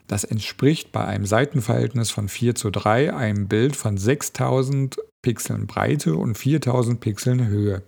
Das 0.07 0.23
entspricht 0.23 0.91
bei 0.91 1.05
einem 1.05 1.25
Seitenverhältnis 1.25 2.11
von 2.11 2.27
4 2.27 2.55
zu 2.55 2.69
3 2.69 3.15
einem 3.15 3.47
Bild 3.47 3.75
von 3.75 3.97
6000 3.97 4.97
Pixeln 5.21 5.67
Breite 5.67 6.15
und 6.15 6.37
4000 6.37 6.99
Pixeln 6.99 7.47
Höhe. 7.47 7.83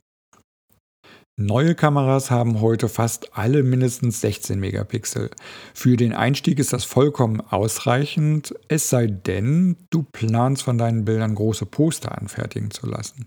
Neue 1.35 1.73
Kameras 1.73 2.29
haben 2.29 2.61
heute 2.61 2.87
fast 2.87 3.35
alle 3.35 3.63
mindestens 3.63 4.21
16 4.21 4.59
Megapixel. 4.59 5.31
Für 5.73 5.97
den 5.97 6.13
Einstieg 6.13 6.59
ist 6.59 6.73
das 6.73 6.83
vollkommen 6.83 7.41
ausreichend, 7.41 8.53
es 8.67 8.91
sei 8.91 9.07
denn, 9.07 9.75
du 9.89 10.03
planst 10.03 10.61
von 10.61 10.77
deinen 10.77 11.05
Bildern 11.05 11.33
große 11.33 11.65
Poster 11.65 12.15
anfertigen 12.15 12.69
zu 12.69 12.85
lassen. 12.85 13.25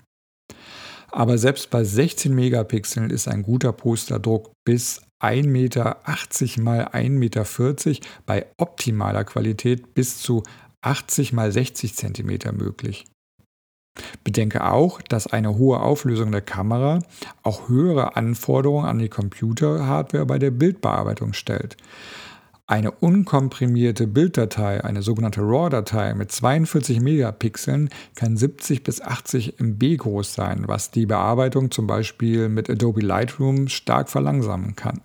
Aber 1.10 1.36
selbst 1.36 1.70
bei 1.70 1.82
16 1.82 2.32
Megapixeln 2.32 3.10
ist 3.10 3.26
ein 3.26 3.42
guter 3.42 3.72
Posterdruck 3.72 4.52
bis 4.64 5.02
1,80 5.20 5.48
Meter 5.48 5.96
mal 6.62 6.84
1,40 6.86 7.08
Meter 7.10 7.44
bei 8.25 8.46
optimaler 8.56 9.25
Qualität 9.25 9.94
bis 9.94 10.18
zu 10.18 10.44
80 10.82 11.32
mal 11.32 11.50
60 11.50 11.96
Zentimeter 11.96 12.52
möglich. 12.52 13.06
Bedenke 14.24 14.64
auch, 14.70 15.00
dass 15.02 15.26
eine 15.26 15.56
hohe 15.56 15.80
Auflösung 15.80 16.32
der 16.32 16.42
Kamera 16.42 17.00
auch 17.42 17.68
höhere 17.68 18.16
Anforderungen 18.16 18.86
an 18.86 18.98
die 18.98 19.08
Computerhardware 19.08 20.26
bei 20.26 20.38
der 20.38 20.50
Bildbearbeitung 20.50 21.32
stellt. 21.32 21.76
Eine 22.68 22.90
unkomprimierte 22.90 24.08
Bilddatei, 24.08 24.82
eine 24.82 25.00
sogenannte 25.00 25.40
RAW-Datei 25.40 26.14
mit 26.14 26.32
42 26.32 27.00
Megapixeln, 27.00 27.90
kann 28.16 28.36
70 28.36 28.82
bis 28.82 29.00
80 29.00 29.60
MB 29.60 29.98
groß 29.98 30.34
sein, 30.34 30.64
was 30.66 30.90
die 30.90 31.06
Bearbeitung 31.06 31.70
zum 31.70 31.86
Beispiel 31.86 32.48
mit 32.48 32.68
Adobe 32.68 33.02
Lightroom 33.02 33.68
stark 33.68 34.08
verlangsamen 34.08 34.74
kann. 34.74 35.00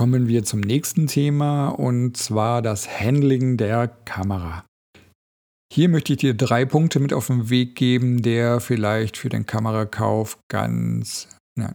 Kommen 0.00 0.28
wir 0.28 0.44
zum 0.44 0.60
nächsten 0.60 1.08
Thema 1.08 1.68
und 1.68 2.16
zwar 2.16 2.62
das 2.62 2.88
Handling 2.88 3.58
der 3.58 3.86
Kamera. 4.06 4.64
Hier 5.70 5.90
möchte 5.90 6.14
ich 6.14 6.20
dir 6.20 6.32
drei 6.32 6.64
Punkte 6.64 7.00
mit 7.00 7.12
auf 7.12 7.26
den 7.26 7.50
Weg 7.50 7.74
geben, 7.74 8.22
der 8.22 8.60
vielleicht 8.60 9.18
für 9.18 9.28
den 9.28 9.44
Kamerakauf 9.44 10.38
ganz, 10.48 11.28
na, 11.54 11.74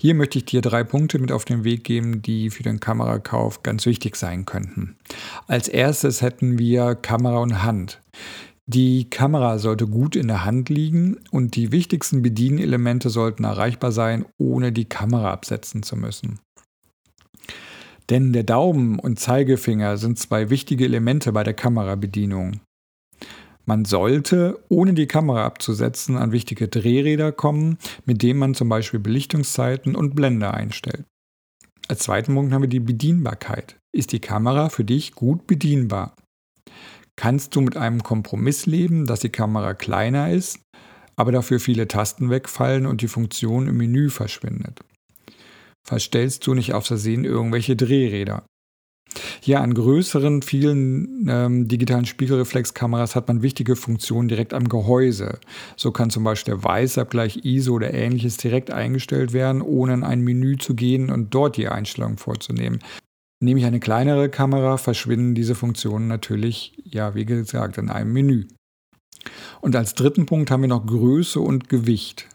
Hier 0.00 0.14
möchte 0.14 0.38
ich 0.38 0.46
dir 0.46 0.62
drei 0.62 0.84
Punkte 0.84 1.18
mit 1.18 1.30
auf 1.30 1.44
den 1.44 1.64
Weg 1.64 1.84
geben, 1.84 2.22
die 2.22 2.48
für 2.48 2.62
den 2.62 2.80
Kamerakauf 2.80 3.62
ganz 3.62 3.84
wichtig 3.84 4.16
sein 4.16 4.46
könnten. 4.46 4.96
Als 5.46 5.68
erstes 5.68 6.22
hätten 6.22 6.58
wir 6.58 6.94
Kamera 6.94 7.40
und 7.40 7.62
Hand. 7.62 8.00
Die 8.64 9.10
Kamera 9.10 9.58
sollte 9.58 9.86
gut 9.86 10.16
in 10.16 10.28
der 10.28 10.46
Hand 10.46 10.70
liegen 10.70 11.18
und 11.30 11.56
die 11.56 11.72
wichtigsten 11.72 12.22
Bedienelemente 12.22 13.10
sollten 13.10 13.44
erreichbar 13.44 13.92
sein, 13.92 14.24
ohne 14.38 14.72
die 14.72 14.86
Kamera 14.86 15.30
absetzen 15.30 15.82
zu 15.82 15.94
müssen. 15.94 16.40
Denn 18.10 18.32
der 18.32 18.44
Daumen 18.44 18.98
und 18.98 19.18
Zeigefinger 19.18 19.96
sind 19.96 20.18
zwei 20.18 20.50
wichtige 20.50 20.84
Elemente 20.84 21.32
bei 21.32 21.42
der 21.42 21.54
Kamerabedienung. 21.54 22.60
Man 23.64 23.84
sollte, 23.84 24.60
ohne 24.68 24.94
die 24.94 25.08
Kamera 25.08 25.44
abzusetzen, 25.44 26.16
an 26.16 26.30
wichtige 26.30 26.68
Drehräder 26.68 27.32
kommen, 27.32 27.78
mit 28.04 28.22
denen 28.22 28.38
man 28.38 28.54
zum 28.54 28.68
Beispiel 28.68 29.00
Belichtungszeiten 29.00 29.96
und 29.96 30.14
Blende 30.14 30.54
einstellt. 30.54 31.04
Als 31.88 32.00
zweiten 32.00 32.34
Punkt 32.34 32.52
haben 32.52 32.62
wir 32.62 32.68
die 32.68 32.80
Bedienbarkeit. 32.80 33.76
Ist 33.92 34.12
die 34.12 34.20
Kamera 34.20 34.68
für 34.68 34.84
dich 34.84 35.12
gut 35.14 35.48
bedienbar? 35.48 36.14
Kannst 37.16 37.56
du 37.56 37.60
mit 37.60 37.76
einem 37.76 38.02
Kompromiss 38.02 38.66
leben, 38.66 39.06
dass 39.06 39.20
die 39.20 39.30
Kamera 39.30 39.74
kleiner 39.74 40.30
ist, 40.30 40.60
aber 41.16 41.32
dafür 41.32 41.58
viele 41.58 41.88
Tasten 41.88 42.30
wegfallen 42.30 42.86
und 42.86 43.02
die 43.02 43.08
Funktion 43.08 43.66
im 43.66 43.78
Menü 43.78 44.10
verschwindet? 44.10 44.80
Verstellst 45.86 46.44
du 46.44 46.54
nicht 46.54 46.74
auf 46.74 46.86
Versehen 46.86 47.24
irgendwelche 47.24 47.76
Drehräder? 47.76 48.44
Ja, 49.42 49.60
an 49.60 49.72
größeren, 49.72 50.42
vielen 50.42 51.28
ähm, 51.30 51.68
digitalen 51.68 52.06
Spiegelreflexkameras 52.06 53.14
hat 53.14 53.28
man 53.28 53.40
wichtige 53.40 53.76
Funktionen 53.76 54.26
direkt 54.26 54.52
am 54.52 54.68
Gehäuse. 54.68 55.38
So 55.76 55.92
kann 55.92 56.10
zum 56.10 56.24
Beispiel 56.24 56.54
der 56.54 56.64
Weißabgleich 56.64 57.44
ISO 57.44 57.74
oder 57.74 57.94
ähnliches 57.94 58.36
direkt 58.36 58.72
eingestellt 58.72 59.32
werden, 59.32 59.62
ohne 59.62 59.94
in 59.94 60.02
ein 60.02 60.22
Menü 60.22 60.58
zu 60.58 60.74
gehen 60.74 61.08
und 61.08 61.32
dort 61.32 61.56
die 61.56 61.68
Einstellung 61.68 62.18
vorzunehmen. 62.18 62.80
Nehme 63.40 63.60
ich 63.60 63.66
eine 63.66 63.80
kleinere 63.80 64.28
Kamera, 64.28 64.78
verschwinden 64.78 65.36
diese 65.36 65.54
Funktionen 65.54 66.08
natürlich, 66.08 66.82
ja, 66.84 67.14
wie 67.14 67.26
gesagt, 67.26 67.78
in 67.78 67.90
einem 67.90 68.12
Menü. 68.12 68.48
Und 69.60 69.76
als 69.76 69.94
dritten 69.94 70.26
Punkt 70.26 70.50
haben 70.50 70.62
wir 70.62 70.68
noch 70.68 70.84
Größe 70.84 71.38
und 71.38 71.68
Gewicht. 71.68 72.28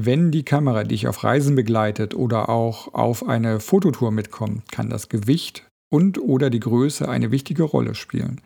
Wenn 0.00 0.30
die 0.30 0.44
Kamera 0.44 0.84
dich 0.84 1.08
auf 1.08 1.24
Reisen 1.24 1.56
begleitet 1.56 2.14
oder 2.14 2.48
auch 2.48 2.94
auf 2.94 3.26
eine 3.26 3.58
Fototour 3.58 4.12
mitkommt, 4.12 4.70
kann 4.70 4.90
das 4.90 5.08
Gewicht 5.08 5.66
und 5.90 6.20
oder 6.20 6.50
die 6.50 6.60
Größe 6.60 7.08
eine 7.08 7.32
wichtige 7.32 7.64
Rolle 7.64 7.96
spielen. 7.96 8.40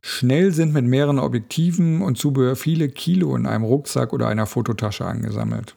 Schnell 0.00 0.52
sind 0.52 0.72
mit 0.72 0.86
mehreren 0.86 1.18
Objektiven 1.18 2.00
und 2.00 2.16
Zubehör 2.16 2.56
viele 2.56 2.88
Kilo 2.88 3.36
in 3.36 3.44
einem 3.44 3.64
Rucksack 3.64 4.14
oder 4.14 4.28
einer 4.28 4.46
Fototasche 4.46 5.04
angesammelt. 5.04 5.76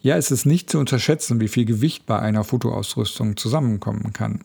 Ja, 0.00 0.16
es 0.16 0.30
ist 0.30 0.46
nicht 0.46 0.70
zu 0.70 0.78
unterschätzen, 0.78 1.38
wie 1.38 1.48
viel 1.48 1.66
Gewicht 1.66 2.06
bei 2.06 2.18
einer 2.18 2.44
Fotoausrüstung 2.44 3.36
zusammenkommen 3.36 4.14
kann. 4.14 4.42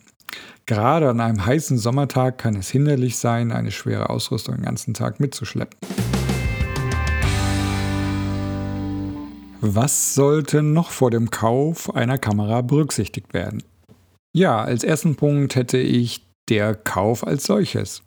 Gerade 0.65 1.09
an 1.09 1.21
einem 1.21 1.45
heißen 1.45 1.77
Sommertag 1.77 2.37
kann 2.37 2.57
es 2.57 2.69
hinderlich 2.69 3.15
sein, 3.15 3.53
eine 3.53 3.71
schwere 3.71 4.09
Ausrüstung 4.09 4.55
den 4.55 4.65
ganzen 4.65 4.93
Tag 4.93 5.21
mitzuschleppen. 5.21 5.79
Was 9.65 10.13
sollte 10.13 10.61
noch 10.61 10.91
vor 10.91 11.09
dem 11.09 11.29
Kauf 11.29 11.95
einer 11.95 12.17
Kamera 12.17 12.59
berücksichtigt 12.59 13.33
werden? 13.33 13.63
Ja, 14.35 14.61
als 14.61 14.83
ersten 14.83 15.15
Punkt 15.15 15.55
hätte 15.55 15.77
ich 15.77 16.27
der 16.49 16.75
Kauf 16.75 17.25
als 17.25 17.45
solches. 17.45 18.03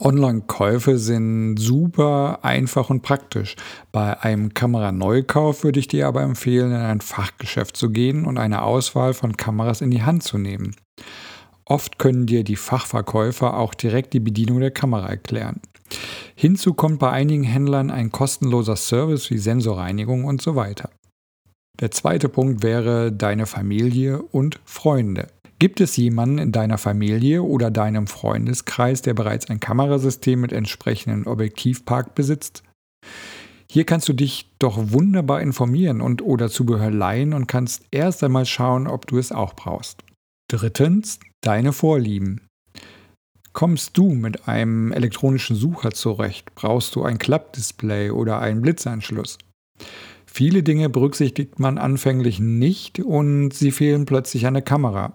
Online-Käufe 0.00 0.98
sind 0.98 1.56
super 1.56 2.40
einfach 2.42 2.90
und 2.90 3.00
praktisch. 3.00 3.56
Bei 3.90 4.20
einem 4.20 4.52
Kameraneukauf 4.52 5.64
würde 5.64 5.80
ich 5.80 5.88
dir 5.88 6.06
aber 6.06 6.20
empfehlen, 6.20 6.72
in 6.72 6.76
ein 6.76 7.00
Fachgeschäft 7.00 7.78
zu 7.78 7.88
gehen 7.88 8.26
und 8.26 8.36
eine 8.36 8.60
Auswahl 8.60 9.14
von 9.14 9.34
Kameras 9.34 9.80
in 9.80 9.90
die 9.90 10.02
Hand 10.02 10.24
zu 10.24 10.36
nehmen. 10.36 10.76
Oft 11.64 11.98
können 11.98 12.26
dir 12.26 12.44
die 12.44 12.56
Fachverkäufer 12.56 13.56
auch 13.56 13.72
direkt 13.72 14.12
die 14.12 14.20
Bedienung 14.20 14.60
der 14.60 14.72
Kamera 14.72 15.08
erklären. 15.08 15.62
Hinzu 16.34 16.74
kommt 16.74 16.98
bei 16.98 17.10
einigen 17.10 17.44
Händlern 17.44 17.90
ein 17.90 18.12
kostenloser 18.12 18.76
Service 18.76 19.30
wie 19.30 19.38
Sensorreinigung 19.38 20.26
und 20.26 20.42
so 20.42 20.54
weiter. 20.54 20.90
Der 21.80 21.92
zweite 21.92 22.28
Punkt 22.28 22.62
wäre 22.62 23.12
deine 23.12 23.46
Familie 23.46 24.20
und 24.20 24.58
Freunde. 24.64 25.28
Gibt 25.60 25.80
es 25.80 25.96
jemanden 25.96 26.38
in 26.38 26.52
deiner 26.52 26.78
Familie 26.78 27.42
oder 27.42 27.70
deinem 27.70 28.06
Freundeskreis, 28.06 29.02
der 29.02 29.14
bereits 29.14 29.48
ein 29.48 29.60
Kamerasystem 29.60 30.40
mit 30.40 30.52
entsprechendem 30.52 31.26
Objektivpark 31.26 32.14
besitzt? 32.14 32.62
Hier 33.70 33.84
kannst 33.84 34.08
du 34.08 34.12
dich 34.12 34.50
doch 34.58 34.92
wunderbar 34.92 35.40
informieren 35.40 36.00
und 36.00 36.22
oder 36.22 36.48
Zubehör 36.48 36.90
leihen 36.90 37.32
und 37.32 37.46
kannst 37.46 37.84
erst 37.90 38.24
einmal 38.24 38.46
schauen, 38.46 38.86
ob 38.86 39.06
du 39.06 39.18
es 39.18 39.30
auch 39.30 39.54
brauchst. 39.54 40.02
Drittens, 40.50 41.20
deine 41.42 41.72
Vorlieben. 41.72 42.46
Kommst 43.52 43.98
du 43.98 44.14
mit 44.14 44.48
einem 44.48 44.92
elektronischen 44.92 45.54
Sucher 45.54 45.90
zurecht? 45.90 46.54
Brauchst 46.54 46.94
du 46.94 47.02
ein 47.02 47.18
Klappdisplay 47.18 48.10
oder 48.10 48.40
einen 48.40 48.62
Blitzanschluss? 48.62 49.38
Viele 50.38 50.62
Dinge 50.62 50.88
berücksichtigt 50.88 51.58
man 51.58 51.78
anfänglich 51.78 52.38
nicht 52.38 53.00
und 53.00 53.50
sie 53.52 53.72
fehlen 53.72 54.06
plötzlich 54.06 54.46
an 54.46 54.54
der 54.54 54.62
Kamera. 54.62 55.12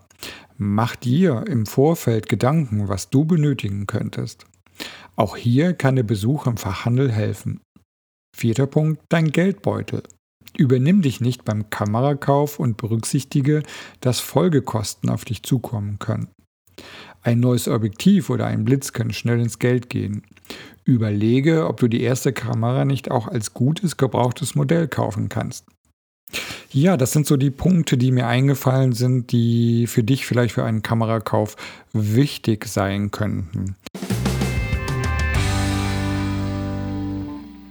Mach 0.57 0.97
dir 0.97 1.45
im 1.47 1.65
Vorfeld 1.65 2.27
Gedanken, 2.27 2.89
was 2.89 3.09
du 3.09 3.23
benötigen 3.23 3.87
könntest. 3.87 4.45
Auch 5.15 5.37
hier 5.37 5.75
kann 5.75 5.95
der 5.95 6.03
Besuch 6.03 6.45
im 6.45 6.57
Fachhandel 6.57 7.09
helfen. 7.09 7.61
Vierter 8.35 8.67
Punkt, 8.67 9.01
dein 9.07 9.31
Geldbeutel. 9.31 10.03
Übernimm 10.57 11.01
dich 11.01 11.21
nicht 11.21 11.45
beim 11.45 11.69
Kamerakauf 11.69 12.59
und 12.59 12.75
berücksichtige, 12.75 13.63
dass 14.01 14.19
Folgekosten 14.19 15.09
auf 15.09 15.23
dich 15.23 15.41
zukommen 15.43 15.99
können. 15.99 16.27
Ein 17.25 17.39
neues 17.39 17.69
Objektiv 17.69 18.29
oder 18.29 18.47
ein 18.47 18.65
Blitz 18.65 18.91
können 18.91 19.13
schnell 19.13 19.39
ins 19.39 19.57
Geld 19.57 19.89
gehen. 19.89 20.23
Überlege, 20.83 21.67
ob 21.69 21.79
du 21.79 21.87
die 21.87 22.01
erste 22.01 22.33
Kamera 22.33 22.83
nicht 22.83 23.11
auch 23.11 23.29
als 23.29 23.53
gutes 23.53 23.95
gebrauchtes 23.95 24.55
Modell 24.55 24.89
kaufen 24.89 25.29
kannst. 25.29 25.65
Ja, 26.71 26.97
das 26.97 27.13
sind 27.13 27.25
so 27.25 27.37
die 27.37 27.49
Punkte, 27.49 27.97
die 27.97 28.11
mir 28.11 28.27
eingefallen 28.27 28.91
sind, 28.91 29.31
die 29.31 29.87
für 29.87 30.03
dich 30.03 30.25
vielleicht 30.25 30.53
für 30.53 30.65
einen 30.65 30.81
Kamerakauf 30.81 31.55
wichtig 31.93 32.65
sein 32.65 33.11
könnten. 33.11 33.77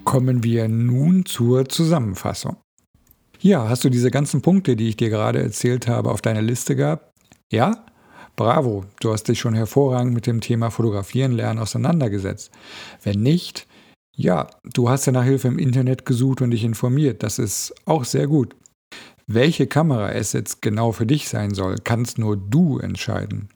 Kommen 0.05 0.43
wir 0.43 0.69
nun 0.69 1.27
zur 1.27 1.69
Zusammenfassung. 1.69 2.57
Ja, 3.41 3.69
hast 3.69 3.85
du 3.85 3.91
diese 3.91 4.11
ganzen 4.11 4.41
Punkte, 4.41 4.77
die 4.77 4.89
ich 4.89 4.97
dir 4.97 5.11
gerade 5.11 5.43
erzählt 5.43 5.89
habe, 5.89 6.11
auf 6.11 6.23
deiner 6.23 6.43
Liste 6.43 6.75
gehabt? 6.75 7.13
Ja? 7.51 7.85
Bravo, 8.37 8.85
du 9.01 9.13
hast 9.13 9.25
dich 9.25 9.39
schon 9.39 9.55
hervorragend 9.55 10.15
mit 10.15 10.27
dem 10.27 10.41
Thema 10.41 10.71
Fotografieren 10.71 11.33
lernen 11.33 11.61
auseinandergesetzt. 11.61 12.51
Wenn 13.03 13.21
nicht, 13.23 13.67
ja, 14.17 14.49
du 14.73 14.89
hast 14.89 15.07
ja 15.07 15.13
nach 15.13 15.25
Hilfe 15.25 15.49
im 15.49 15.59
Internet 15.59 16.07
gesucht 16.07 16.41
und 16.41 16.51
dich 16.51 16.65
informiert. 16.65 17.23
Das 17.23 17.39
ist 17.39 17.75
auch 17.85 18.05
sehr 18.05 18.27
gut. 18.27 18.57
Welche 19.27 19.67
Kamera 19.67 20.13
es 20.13 20.33
jetzt 20.33 20.63
genau 20.63 20.93
für 20.93 21.07
dich 21.07 21.29
sein 21.29 21.55
soll, 21.55 21.77
kannst 21.83 22.19
nur 22.19 22.37
du 22.37 22.79
entscheiden. 22.79 23.49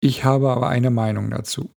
Ich 0.00 0.24
habe 0.24 0.50
aber 0.50 0.68
eine 0.68 0.90
Meinung 0.90 1.30
dazu. 1.30 1.70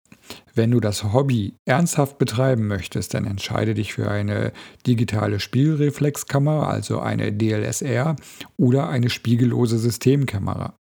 Wenn 0.53 0.71
du 0.71 0.79
das 0.79 1.03
Hobby 1.13 1.55
ernsthaft 1.65 2.17
betreiben 2.17 2.67
möchtest, 2.67 3.13
dann 3.13 3.25
entscheide 3.25 3.73
dich 3.73 3.93
für 3.93 4.11
eine 4.11 4.51
digitale 4.85 5.39
Spiegelreflexkamera, 5.39 6.69
also 6.69 6.99
eine 6.99 7.33
DLSR 7.33 8.15
oder 8.57 8.89
eine 8.89 9.09
spiegellose 9.09 9.79
Systemkamera. 9.79 10.75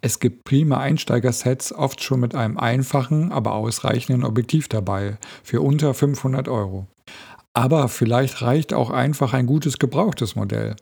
Es 0.00 0.20
gibt 0.20 0.44
prima 0.44 0.78
Einsteigersets, 0.78 1.72
oft 1.72 2.02
schon 2.02 2.20
mit 2.20 2.34
einem 2.34 2.56
einfachen, 2.56 3.32
aber 3.32 3.54
ausreichenden 3.54 4.24
Objektiv 4.24 4.68
dabei, 4.68 5.18
für 5.42 5.60
unter 5.60 5.92
500 5.92 6.48
Euro. 6.48 6.86
Aber 7.52 7.88
vielleicht 7.88 8.42
reicht 8.42 8.72
auch 8.72 8.90
einfach 8.90 9.32
ein 9.32 9.46
gutes 9.46 9.78
gebrauchtes 9.78 10.36
Modell. 10.36 10.76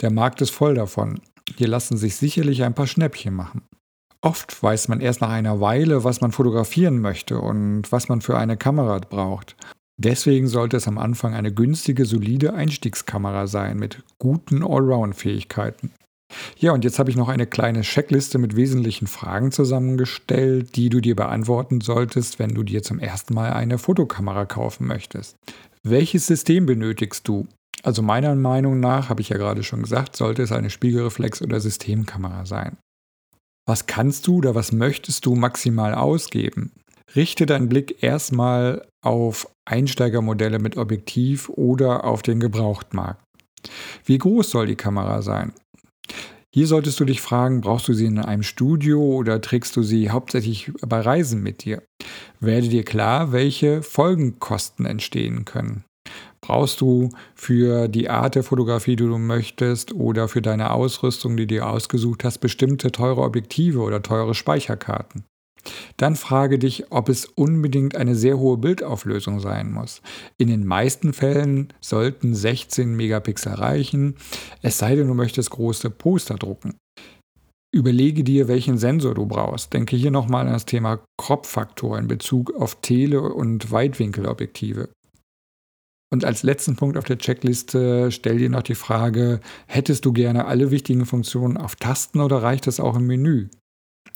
Der 0.00 0.10
Markt 0.10 0.40
ist 0.40 0.50
voll 0.50 0.74
davon. 0.74 1.20
Hier 1.56 1.68
lassen 1.68 1.96
sich 1.96 2.16
sicherlich 2.16 2.64
ein 2.64 2.74
paar 2.74 2.88
Schnäppchen 2.88 3.34
machen. 3.34 3.62
Oft 4.20 4.60
weiß 4.60 4.88
man 4.88 5.00
erst 5.00 5.20
nach 5.20 5.30
einer 5.30 5.60
Weile, 5.60 6.02
was 6.02 6.20
man 6.20 6.32
fotografieren 6.32 6.98
möchte 6.98 7.38
und 7.38 7.92
was 7.92 8.08
man 8.08 8.20
für 8.20 8.36
eine 8.36 8.56
Kamera 8.56 8.98
braucht. 8.98 9.56
Deswegen 9.98 10.48
sollte 10.48 10.76
es 10.76 10.88
am 10.88 10.98
Anfang 10.98 11.34
eine 11.34 11.54
günstige, 11.54 12.04
solide 12.04 12.52
Einstiegskamera 12.52 13.46
sein 13.46 13.78
mit 13.78 14.02
guten 14.18 14.64
Allround-Fähigkeiten. 14.64 15.92
Ja, 16.58 16.72
und 16.72 16.84
jetzt 16.84 16.98
habe 16.98 17.10
ich 17.10 17.16
noch 17.16 17.28
eine 17.28 17.46
kleine 17.46 17.82
Checkliste 17.82 18.38
mit 18.38 18.56
wesentlichen 18.56 19.06
Fragen 19.06 19.52
zusammengestellt, 19.52 20.76
die 20.76 20.88
du 20.88 21.00
dir 21.00 21.16
beantworten 21.16 21.80
solltest, 21.80 22.38
wenn 22.38 22.54
du 22.54 22.62
dir 22.62 22.82
zum 22.82 22.98
ersten 22.98 23.34
Mal 23.34 23.52
eine 23.52 23.78
Fotokamera 23.78 24.44
kaufen 24.44 24.86
möchtest. 24.86 25.36
Welches 25.82 26.26
System 26.26 26.66
benötigst 26.66 27.26
du? 27.28 27.46
Also 27.82 28.02
meiner 28.02 28.34
Meinung 28.34 28.80
nach, 28.80 29.08
habe 29.08 29.20
ich 29.20 29.28
ja 29.28 29.36
gerade 29.36 29.62
schon 29.62 29.82
gesagt, 29.82 30.16
sollte 30.16 30.42
es 30.42 30.52
eine 30.52 30.68
Spiegelreflex- 30.70 31.42
oder 31.42 31.60
Systemkamera 31.60 32.46
sein. 32.46 32.76
Was 33.68 33.86
kannst 33.86 34.26
du 34.26 34.36
oder 34.36 34.54
was 34.54 34.72
möchtest 34.72 35.26
du 35.26 35.34
maximal 35.34 35.94
ausgeben? 35.94 36.72
Richte 37.14 37.46
deinen 37.46 37.68
Blick 37.68 38.02
erstmal 38.02 38.86
auf 39.04 39.48
Einsteigermodelle 39.64 40.58
mit 40.58 40.76
Objektiv 40.76 41.48
oder 41.50 42.04
auf 42.04 42.22
den 42.22 42.40
Gebrauchtmarkt. 42.40 43.22
Wie 44.04 44.18
groß 44.18 44.50
soll 44.50 44.66
die 44.66 44.76
Kamera 44.76 45.22
sein? 45.22 45.52
Hier 46.56 46.66
solltest 46.66 46.98
du 46.98 47.04
dich 47.04 47.20
fragen, 47.20 47.60
brauchst 47.60 47.86
du 47.86 47.92
sie 47.92 48.06
in 48.06 48.18
einem 48.18 48.42
Studio 48.42 48.98
oder 48.98 49.42
trägst 49.42 49.76
du 49.76 49.82
sie 49.82 50.08
hauptsächlich 50.08 50.72
bei 50.80 51.00
Reisen 51.00 51.42
mit 51.42 51.66
dir? 51.66 51.82
Werde 52.40 52.68
dir 52.68 52.82
klar, 52.82 53.30
welche 53.30 53.82
Folgenkosten 53.82 54.86
entstehen 54.86 55.44
können. 55.44 55.84
Brauchst 56.40 56.80
du 56.80 57.10
für 57.34 57.88
die 57.88 58.08
Art 58.08 58.36
der 58.36 58.42
Fotografie, 58.42 58.96
die 58.96 59.04
du 59.04 59.18
möchtest 59.18 59.92
oder 59.92 60.28
für 60.28 60.40
deine 60.40 60.70
Ausrüstung, 60.70 61.36
die 61.36 61.46
du 61.46 61.56
dir 61.56 61.68
ausgesucht 61.68 62.24
hast, 62.24 62.38
bestimmte 62.38 62.90
teure 62.90 63.20
Objektive 63.20 63.80
oder 63.80 64.00
teure 64.00 64.32
Speicherkarten? 64.32 65.24
Dann 65.96 66.16
frage 66.16 66.58
dich, 66.58 66.90
ob 66.90 67.08
es 67.08 67.26
unbedingt 67.26 67.96
eine 67.96 68.14
sehr 68.14 68.38
hohe 68.38 68.56
Bildauflösung 68.56 69.40
sein 69.40 69.72
muss. 69.72 70.02
In 70.38 70.48
den 70.48 70.66
meisten 70.66 71.12
Fällen 71.12 71.72
sollten 71.80 72.34
16 72.34 72.94
Megapixel 72.94 73.54
reichen, 73.54 74.16
es 74.62 74.78
sei 74.78 74.96
denn, 74.96 75.08
du 75.08 75.14
möchtest 75.14 75.50
große 75.50 75.90
Poster 75.90 76.36
drucken. 76.36 76.74
Überlege 77.74 78.24
dir, 78.24 78.48
welchen 78.48 78.78
Sensor 78.78 79.14
du 79.14 79.26
brauchst. 79.26 79.72
Denke 79.74 79.96
hier 79.96 80.10
nochmal 80.10 80.46
an 80.46 80.52
das 80.52 80.64
Thema 80.64 81.00
Crop-Faktor 81.20 81.98
in 81.98 82.08
Bezug 82.08 82.54
auf 82.54 82.80
Tele- 82.80 83.34
und 83.34 83.70
Weitwinkelobjektive. 83.70 84.88
Und 86.12 86.24
als 86.24 86.42
letzten 86.42 86.76
Punkt 86.76 86.96
auf 86.96 87.04
der 87.04 87.18
Checkliste 87.18 88.10
stell 88.12 88.38
dir 88.38 88.48
noch 88.48 88.62
die 88.62 88.76
Frage, 88.76 89.40
hättest 89.66 90.04
du 90.04 90.12
gerne 90.12 90.46
alle 90.46 90.70
wichtigen 90.70 91.04
Funktionen 91.04 91.56
auf 91.56 91.76
Tasten 91.76 92.20
oder 92.20 92.42
reicht 92.42 92.66
es 92.66 92.80
auch 92.80 92.96
im 92.96 93.06
Menü? 93.06 93.48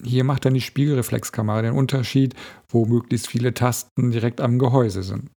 Hier 0.03 0.25
macht 0.25 0.45
dann 0.45 0.55
die 0.55 0.61
Spiegelreflexkamera 0.61 1.63
den 1.63 1.75
Unterschied, 1.75 2.35
wo 2.69 2.87
möglichst 2.87 3.29
viele 3.29 3.55
Tasten 3.55 4.11
direkt 4.11 4.41
am 4.41 4.59
Gehäuse 4.59 5.03
sind. 5.03 5.31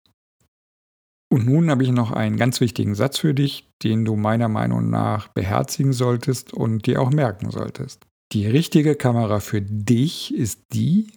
Und 1.31 1.45
nun 1.45 1.69
habe 1.69 1.83
ich 1.83 1.91
noch 1.91 2.11
einen 2.11 2.35
ganz 2.35 2.59
wichtigen 2.59 2.93
Satz 2.93 3.17
für 3.17 3.33
dich, 3.33 3.69
den 3.83 4.03
du 4.03 4.17
meiner 4.17 4.49
Meinung 4.49 4.89
nach 4.89 5.29
beherzigen 5.29 5.93
solltest 5.93 6.53
und 6.53 6.85
dir 6.85 7.01
auch 7.01 7.11
merken 7.11 7.51
solltest. 7.51 8.05
Die 8.33 8.47
richtige 8.47 8.95
Kamera 8.95 9.39
für 9.39 9.61
dich 9.61 10.33
ist 10.33 10.61
die, 10.73 11.07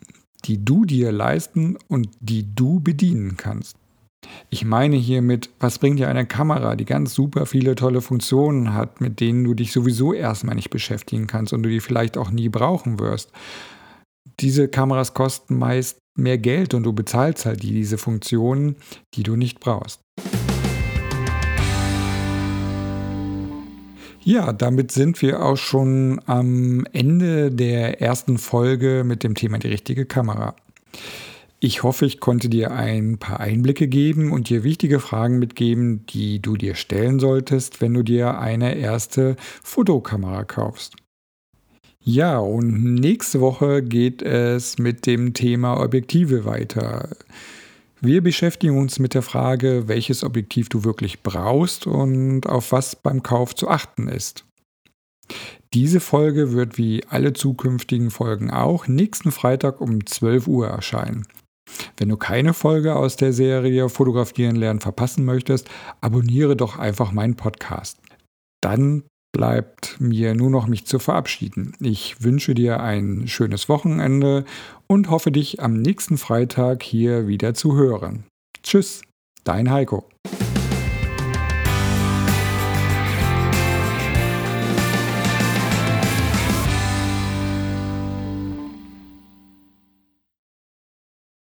die 0.44 0.64
du 0.64 0.85
dir 0.85 1.11
leisten 1.11 1.77
und 1.88 2.09
die 2.20 2.55
du 2.55 2.81
bedienen 2.81 3.37
kannst. 3.37 3.77
Ich 4.51 4.65
meine 4.65 4.97
hiermit, 4.97 5.51
was 5.61 5.79
bringt 5.79 5.99
dir 5.99 6.09
eine 6.09 6.27
Kamera, 6.27 6.77
die 6.77 6.85
ganz 6.85 7.15
super 7.15 7.47
viele 7.47 7.75
tolle 7.75 8.01
Funktionen 8.01 8.75
hat, 8.75 9.01
mit 9.01 9.21
denen 9.21 9.45
du 9.45 9.55
dich 9.55 9.73
sowieso 9.73 10.13
erstmal 10.13 10.55
nicht 10.55 10.71
beschäftigen 10.71 11.27
kannst 11.27 11.53
und 11.53 11.63
du 11.63 11.69
die 11.69 11.81
vielleicht 11.81 12.17
auch 12.17 12.31
nie 12.31 12.49
brauchen 12.49 12.99
wirst. 12.99 13.31
Diese 14.41 14.69
Kameras 14.69 15.15
kosten 15.15 15.59
meist 15.59 15.99
mehr 16.17 16.39
Geld 16.39 16.75
und 16.75 16.85
du 16.85 16.93
bezahlst 16.93 17.47
halt 17.47 17.63
diese 17.63 17.99
Funktionen, 17.99 18.77
die 19.15 19.23
du 19.23 19.37
nicht 19.37 19.61
brauchst. 19.61 20.01
Ja, 24.27 24.55
damit 24.55 24.91
sind 24.91 25.21
wir 25.21 25.43
auch 25.43 25.59
schon 25.59 26.19
am 26.25 26.87
Ende 26.93 27.51
der 27.51 28.01
ersten 28.01 28.39
Folge 28.39 29.03
mit 29.05 29.23
dem 29.23 29.35
Thema 29.35 29.59
die 29.59 29.69
richtige 29.69 30.07
Kamera. 30.07 30.57
Ich 31.64 31.83
hoffe, 31.83 32.05
ich 32.05 32.20
konnte 32.20 32.50
dir 32.50 32.72
ein 32.72 33.16
paar 33.16 33.40
Einblicke 33.40 33.88
geben 33.88 34.33
und 34.33 34.50
dir 34.50 34.64
wichtige 34.64 35.00
Fragen 35.00 35.38
mitgeben, 35.38 36.05
die 36.05 36.42
du 36.42 36.59
dir 36.59 36.74
stellen 36.74 37.18
solltest, 37.18 37.81
wenn 37.81 37.94
du 37.94 38.03
dir 38.03 38.38
eine 38.38 38.74
erste 38.74 39.37
Fotokamera 39.62 40.44
kaufst. 40.44 40.96
Ja, 42.03 42.37
und 42.37 42.96
nächste 42.96 43.40
Woche 43.40 43.83
geht 43.83 44.20
es 44.20 44.77
mit 44.77 45.07
dem 45.07 45.33
Thema 45.33 45.81
Objektive 45.81 46.44
weiter. 46.44 47.09
Wir 47.98 48.22
beschäftigen 48.22 48.77
uns 48.77 48.98
mit 48.98 49.14
der 49.14 49.22
Frage, 49.22 49.88
welches 49.88 50.22
Objektiv 50.22 50.68
du 50.68 50.85
wirklich 50.85 51.22
brauchst 51.22 51.87
und 51.87 52.46
auf 52.46 52.72
was 52.72 52.94
beim 52.94 53.22
Kauf 53.22 53.55
zu 53.55 53.70
achten 53.70 54.09
ist. 54.09 54.44
Diese 55.72 56.00
Folge 56.00 56.53
wird 56.53 56.77
wie 56.77 57.07
alle 57.09 57.33
zukünftigen 57.33 58.11
Folgen 58.11 58.50
auch 58.50 58.87
nächsten 58.87 59.33
Freitag 59.33 59.81
um 59.81 60.05
12 60.05 60.46
Uhr 60.46 60.66
erscheinen. 60.68 61.27
Wenn 61.96 62.09
du 62.09 62.16
keine 62.16 62.55
Folge 62.55 62.96
aus 62.96 63.16
der 63.16 63.33
Serie 63.33 63.88
Fotografieren 63.88 64.57
lernen 64.57 64.81
verpassen 64.81 65.24
möchtest, 65.24 65.68
abonniere 66.00 66.57
doch 66.57 66.79
einfach 66.79 67.12
meinen 67.12 67.37
Podcast. 67.37 67.98
Dann 68.61 69.05
bleibt 69.33 70.00
mir 70.00 70.35
nur 70.35 70.48
noch 70.48 70.66
mich 70.68 70.87
zu 70.87 70.98
verabschieden. 70.98 71.74
Ich 71.81 72.22
wünsche 72.22 72.55
dir 72.55 72.81
ein 72.81 73.27
schönes 73.27 73.68
Wochenende 73.68 74.44
und 74.87 75.11
hoffe 75.11 75.33
dich 75.33 75.61
am 75.61 75.74
nächsten 75.74 76.18
Freitag 76.18 76.83
hier 76.83 77.27
wieder 77.27 77.53
zu 77.53 77.74
hören. 77.74 78.24
Tschüss, 78.62 79.03
dein 79.42 79.70
Heiko. 79.70 80.09